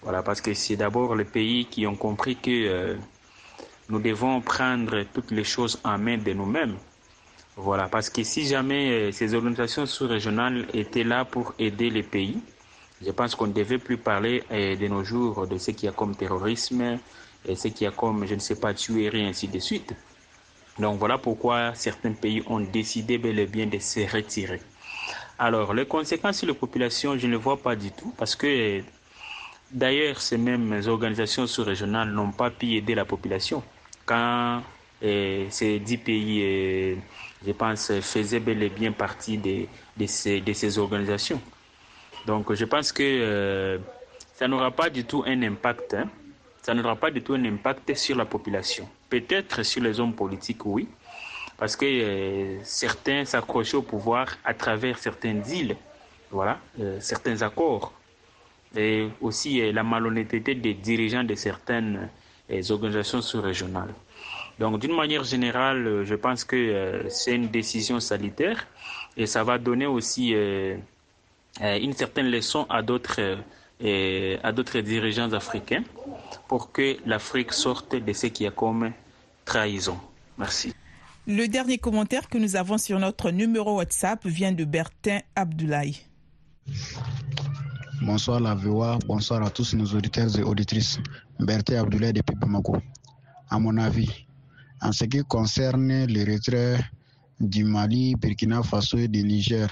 Voilà, 0.02 0.22
parce 0.22 0.42
que 0.42 0.52
c'est 0.52 0.76
d'abord 0.76 1.14
les 1.14 1.24
pays 1.24 1.64
qui 1.64 1.86
ont 1.86 1.96
compris 1.96 2.36
que 2.36 2.94
nous 3.88 3.98
devons 3.98 4.42
prendre 4.42 5.02
toutes 5.14 5.30
les 5.30 5.44
choses 5.44 5.80
en 5.82 5.96
main 5.96 6.18
de 6.18 6.30
nous-mêmes. 6.34 6.76
Voilà, 7.56 7.88
parce 7.88 8.10
que 8.10 8.22
si 8.22 8.46
jamais 8.46 9.10
ces 9.12 9.32
organisations 9.32 9.86
sous-régionales 9.86 10.66
étaient 10.74 11.04
là 11.04 11.24
pour 11.24 11.54
aider 11.58 11.88
les 11.88 12.02
pays, 12.02 12.38
je 13.04 13.10
pense 13.12 13.34
qu'on 13.34 13.46
ne 13.46 13.52
devait 13.52 13.78
plus 13.78 13.96
parler 13.96 14.42
eh, 14.50 14.76
de 14.76 14.88
nos 14.88 15.04
jours 15.04 15.46
de 15.46 15.58
ce 15.58 15.70
qu'il 15.70 15.86
y 15.86 15.88
a 15.88 15.92
comme 15.92 16.16
terrorisme, 16.16 16.98
et 17.46 17.54
ce 17.54 17.68
qu'il 17.68 17.84
y 17.84 17.86
a 17.86 17.92
comme, 17.92 18.26
je 18.26 18.34
ne 18.34 18.40
sais 18.40 18.56
pas, 18.56 18.74
tuerie, 18.74 19.24
ainsi 19.24 19.48
de 19.48 19.58
suite. 19.58 19.94
Donc 20.78 20.98
voilà 20.98 21.18
pourquoi 21.18 21.74
certains 21.74 22.12
pays 22.12 22.42
ont 22.46 22.60
décidé 22.60 23.18
bel 23.18 23.38
et 23.38 23.46
bien 23.46 23.66
de 23.66 23.78
se 23.78 24.00
retirer. 24.00 24.60
Alors, 25.38 25.72
les 25.72 25.86
conséquences 25.86 26.38
sur 26.38 26.48
la 26.48 26.54
population, 26.54 27.16
je 27.16 27.26
ne 27.26 27.32
les 27.32 27.38
vois 27.38 27.56
pas 27.56 27.76
du 27.76 27.92
tout, 27.92 28.12
parce 28.16 28.34
que 28.34 28.82
d'ailleurs, 29.70 30.20
ces 30.20 30.36
mêmes 30.36 30.82
organisations 30.86 31.46
sous-régionales 31.46 32.10
n'ont 32.10 32.32
pas 32.32 32.50
pu 32.50 32.74
aider 32.74 32.94
la 32.94 33.04
population. 33.04 33.62
Quand 34.04 34.62
eh, 35.00 35.46
ces 35.50 35.78
dix 35.78 35.98
pays, 35.98 36.96
je 37.46 37.52
pense, 37.52 37.92
faisaient 38.00 38.40
bel 38.40 38.62
et 38.62 38.68
bien 38.68 38.90
partie 38.90 39.38
de 39.38 40.06
ces 40.06 40.78
organisations. 40.78 41.40
Donc 42.26 42.52
je 42.52 42.64
pense 42.64 42.92
que 42.92 43.02
euh, 43.02 43.78
ça 44.34 44.48
n'aura 44.48 44.70
pas 44.70 44.90
du 44.90 45.04
tout 45.04 45.24
un 45.26 45.42
impact. 45.42 45.94
Hein. 45.94 46.08
Ça 46.62 46.74
n'aura 46.74 46.96
pas 46.96 47.10
du 47.10 47.22
tout 47.22 47.34
un 47.34 47.44
impact 47.44 47.94
sur 47.94 48.16
la 48.16 48.24
population. 48.24 48.88
Peut-être 49.08 49.62
sur 49.62 49.82
les 49.82 49.98
hommes 50.00 50.14
politiques, 50.14 50.64
oui. 50.66 50.88
Parce 51.56 51.76
que 51.76 51.86
euh, 51.86 52.58
certains 52.62 53.24
s'accrochaient 53.24 53.76
au 53.76 53.82
pouvoir 53.82 54.26
à 54.44 54.54
travers 54.54 54.98
certains 54.98 55.34
deals, 55.34 55.76
voilà, 56.30 56.58
euh, 56.80 56.98
certains 57.00 57.42
accords. 57.42 57.92
Et 58.76 59.08
aussi 59.22 59.72
la 59.72 59.82
malhonnêteté 59.82 60.54
des 60.54 60.74
dirigeants 60.74 61.24
de 61.24 61.34
certaines 61.34 62.10
organisations 62.68 63.22
sous-régionales. 63.22 63.94
Donc, 64.58 64.78
d'une 64.78 64.94
manière 64.94 65.24
générale, 65.24 66.02
je 66.04 66.14
pense 66.14 66.44
que 66.44 67.06
c'est 67.08 67.34
une 67.34 67.48
décision 67.48 67.98
sanitaire 67.98 68.66
et 69.18 69.26
ça 69.26 69.42
va 69.42 69.58
donner 69.58 69.86
aussi 69.86 70.32
euh, 70.32 70.76
une 71.60 71.92
certaine 71.92 72.30
leçon 72.30 72.66
à 72.68 72.82
d'autres 72.82 73.38
euh, 73.84 74.36
à 74.42 74.50
d'autres 74.50 74.80
dirigeants 74.80 75.32
africains 75.32 75.84
pour 76.48 76.72
que 76.72 76.96
l'Afrique 77.06 77.52
sorte 77.52 77.94
de 77.94 78.12
ce 78.12 78.26
qui 78.26 78.44
est 78.44 78.54
comme 78.54 78.90
trahison. 79.44 79.96
Merci. 80.36 80.74
Le 81.28 81.46
dernier 81.46 81.78
commentaire 81.78 82.28
que 82.28 82.38
nous 82.38 82.56
avons 82.56 82.76
sur 82.76 82.98
notre 82.98 83.30
numéro 83.30 83.76
WhatsApp 83.76 84.26
vient 84.26 84.50
de 84.50 84.64
Bertin 84.64 85.20
Abdoulaye. 85.36 85.96
Bonsoir 88.02 88.40
la 88.40 88.54
VOA, 88.56 88.98
bonsoir 89.06 89.44
à 89.44 89.50
tous 89.50 89.74
nos 89.74 89.86
auditeurs 89.94 90.36
et 90.36 90.42
auditrices. 90.42 90.98
Bertin 91.38 91.80
Abdoulaye 91.82 92.12
depuis 92.14 92.34
Bamako. 92.34 92.78
À 93.48 93.60
mon 93.60 93.76
avis, 93.76 94.26
en 94.80 94.90
ce 94.90 95.04
qui 95.04 95.22
concerne 95.22 96.06
les 96.06 96.24
retraits 96.24 96.80
du 97.38 97.62
Mali, 97.62 98.16
Burkina 98.16 98.62
Faso 98.64 98.98
et 98.98 99.06
du 99.06 99.22
Niger, 99.22 99.68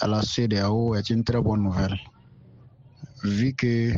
à 0.00 0.06
la 0.06 0.22
CDAO 0.22 0.94
est 0.94 1.10
une 1.10 1.24
très 1.24 1.40
bonne 1.40 1.62
nouvelle, 1.62 1.98
vu 3.22 3.54
que 3.54 3.92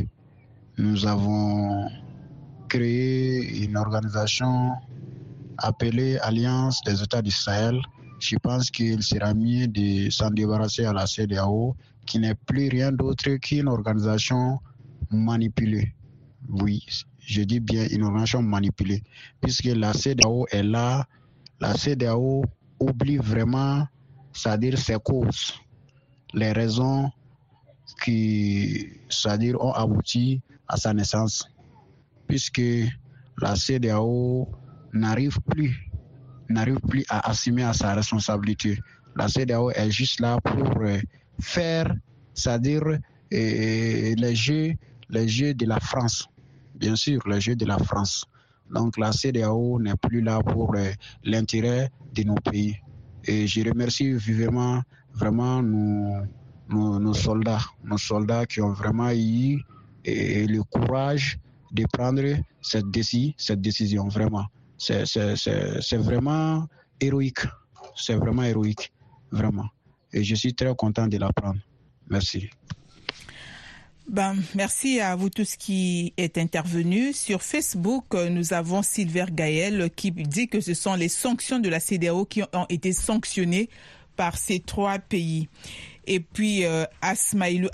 nous 0.78 1.06
avons 1.06 1.88
créé 2.68 3.64
une 3.64 3.76
organisation 3.76 4.72
appelée 5.59 6.18
Alliance 6.18 6.80
des 6.85 7.02
États 7.02 7.22
d'Israël. 7.22 7.80
Je 8.18 8.37
pense 8.37 8.70
qu'il 8.70 9.02
sera 9.02 9.35
mieux 9.35 9.68
de 9.68 10.11
s'en 10.11 10.30
débarrasser 10.30 10.85
à 10.85 10.92
la 10.92 11.06
CDAO, 11.06 11.74
qui 12.04 12.18
n'est 12.18 12.35
plus 12.35 12.68
rien 12.68 12.92
d'autre 12.92 13.37
qu'une 13.37 13.68
organisation 13.68 14.59
manipulée. 15.11 15.94
Oui, 16.48 16.85
je 17.18 17.42
dis 17.42 17.61
bien 17.61 17.87
une 17.90 18.02
organisation 18.02 18.42
manipulée, 18.42 19.02
puisque 19.40 19.64
la 19.64 19.92
CDAO 19.92 20.46
est 20.50 20.62
là. 20.62 21.06
La 21.61 21.74
CDAO 21.74 22.44
oublie 22.80 23.16
vraiment, 23.16 23.87
c'est-à-dire 24.32 24.78
ses 24.78 24.96
causes 25.02 25.54
les 26.37 26.53
raisons 26.53 27.11
qui, 28.05 28.92
c'est-à-dire, 29.09 29.61
ont 29.61 29.72
abouti 29.72 30.40
à 30.68 30.77
sa 30.77 30.92
naissance, 30.92 31.49
puisque 32.29 32.62
la 33.40 33.57
CDAO 33.57 34.49
n'arrive 34.92 35.40
plus, 35.40 35.90
n'arrive 36.49 36.79
plus 36.81 37.05
à 37.09 37.31
assumer 37.31 37.68
sa 37.72 37.94
responsabilité. 37.94 38.79
La 39.16 39.29
CDAO 39.29 39.70
est 39.70 39.90
juste 39.90 40.20
là 40.20 40.38
pour 40.44 40.83
euh, 40.83 40.99
faire, 41.40 41.94
c'est-à-dire, 42.35 42.83
euh, 42.87 42.99
les 43.31 44.35
jeux, 44.37 44.75
les 45.09 45.29
jeux 45.29 45.55
de 45.55 45.64
la 45.66 45.81
France, 45.81 46.29
bien 46.75 46.96
sûr, 46.96 47.20
les 47.27 47.40
jeux 47.40 47.57
de 47.57 47.64
la 47.64 47.79
France. 47.79 48.27
Donc 48.70 48.99
la 48.99 49.12
CDAO 49.12 49.81
n'est 49.81 49.96
plus 49.96 50.20
là 50.20 50.40
pour 50.40 50.75
euh, 50.77 50.90
l'intérêt 51.25 51.90
de 52.12 52.25
nos 52.25 52.35
pays. 52.35 52.77
Et 53.25 53.46
je 53.46 53.61
remercie 53.66 54.12
vivement 54.12 54.83
vraiment 55.16 55.62
nos, 55.62 56.26
nos, 56.68 57.14
soldats, 57.14 57.64
nos 57.85 57.98
soldats 57.98 58.46
qui 58.46 58.61
ont 58.61 58.72
vraiment 58.72 59.11
eu 59.11 59.61
et, 60.05 60.46
le 60.46 60.62
courage 60.62 61.38
de 61.72 61.85
prendre 61.92 62.22
cette, 62.62 62.87
cette 63.37 63.61
décision, 63.61 64.09
vraiment. 64.09 64.46
C'est 64.79 65.96
vraiment 65.96 66.66
héroïque. 67.00 67.40
C'est 67.96 68.14
vraiment 68.14 68.42
héroïque, 68.42 68.92
vraiment. 69.31 69.68
Et 70.12 70.22
je 70.22 70.35
suis 70.35 70.55
très 70.55 70.74
content 70.74 71.07
de 71.07 71.18
la 71.18 71.33
prendre. 71.33 71.61
Merci. 72.09 72.48
Ben, 74.09 74.37
merci 74.55 75.00
à 75.00 75.16
vous 75.16 75.31
tous 75.31 75.57
qui 75.57 76.14
êtes 76.16 76.38
intervenus. 76.38 77.16
Sur 77.16 77.42
Facebook, 77.42 78.14
nous 78.31 78.52
avons 78.52 78.83
Silver 78.83 79.26
Gaël 79.33 79.90
qui 79.96 80.12
dit 80.12 80.46
que 80.46 80.61
ce 80.61 80.74
sont 80.74 80.94
les 80.94 81.09
sanctions 81.09 81.59
de 81.59 81.68
la 81.68 81.81
CDAO 81.81 82.24
qui 82.24 82.42
ont 82.42 82.66
été 82.68 82.92
sanctionnées 82.92 83.68
par 84.16 84.37
ces 84.37 84.61
trois 84.61 84.98
pays. 84.98 85.48
Et 86.07 86.21
puis, 86.21 86.64
euh, 86.64 86.85
Asmaïlou, 87.03 87.69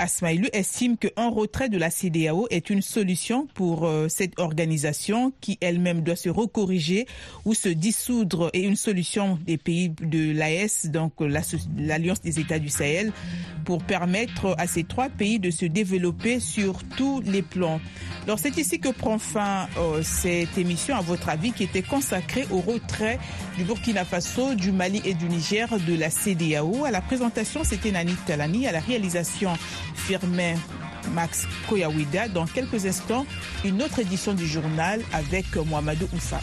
estime 0.53 0.97
qu'un 0.97 1.29
retrait 1.29 1.69
de 1.69 1.77
la 1.79 1.91
CDAO 1.91 2.47
est 2.51 2.71
une 2.71 2.83
solution 2.83 3.47
pour 3.55 3.87
euh, 3.87 4.09
cette 4.09 4.39
organisation 4.39 5.33
qui 5.41 5.59
elle-même 5.61 6.01
doit 6.03 6.17
se 6.17 6.29
recorriger 6.29 7.07
ou 7.45 7.55
se 7.55 7.69
dissoudre 7.69 8.51
et 8.55 8.63
une 8.63 8.77
solution 8.77 9.39
des 9.45 9.59
pays 9.59 9.91
de 9.91 10.33
l'AS, 10.33 10.87
donc 10.87 11.13
l'Alliance 11.77 12.23
des 12.23 12.41
États 12.41 12.59
du 12.59 12.69
Sahel, 12.69 13.13
pour 13.65 13.85
permettre 13.85 14.55
à 14.59 14.67
ces 14.67 14.85
trois 14.85 15.09
pays 15.09 15.39
de 15.39 15.51
se 15.51 15.67
développer 15.67 16.41
sur 16.41 16.83
tous 16.97 17.21
les 17.21 17.43
plans. 17.43 17.81
Alors, 18.25 18.39
c'est 18.39 18.57
ici 18.57 18.79
que 18.79 18.89
prend 18.89 19.19
fin 19.19 19.67
euh, 19.79 20.01
cette 20.03 20.57
émission, 20.57 20.97
à 20.97 21.01
votre 21.01 21.29
avis, 21.29 21.53
qui 21.53 21.65
était 21.65 21.83
consacrée 21.83 22.47
au 22.51 22.61
retrait 22.61 23.19
du 23.59 23.65
Burkina 23.65 24.05
Faso, 24.05 24.55
du 24.55 24.71
Mali 24.73 25.03
et 25.05 25.15
du 25.15 25.27
Niger 25.27 25.69
de 25.87 25.95
la 25.97 26.09
CDAO. 26.09 26.85
À 26.85 26.91
la 26.91 27.01
présentation, 27.01 27.65
c'était 27.65 27.91
Nani 27.91 28.15
À 28.31 28.73
la 28.73 28.81
réalisation 28.81 29.53
Firmin 29.95 30.55
Max 31.13 31.47
Koyawida. 31.69 32.29
Dans 32.29 32.47
quelques 32.47 32.87
instants, 32.87 33.27
une 33.65 33.83
autre 33.83 33.99
édition 33.99 34.33
du 34.33 34.47
journal 34.47 35.01
avec 35.13 35.57
Mohamedou 35.57 36.09
Oufa. 36.15 36.41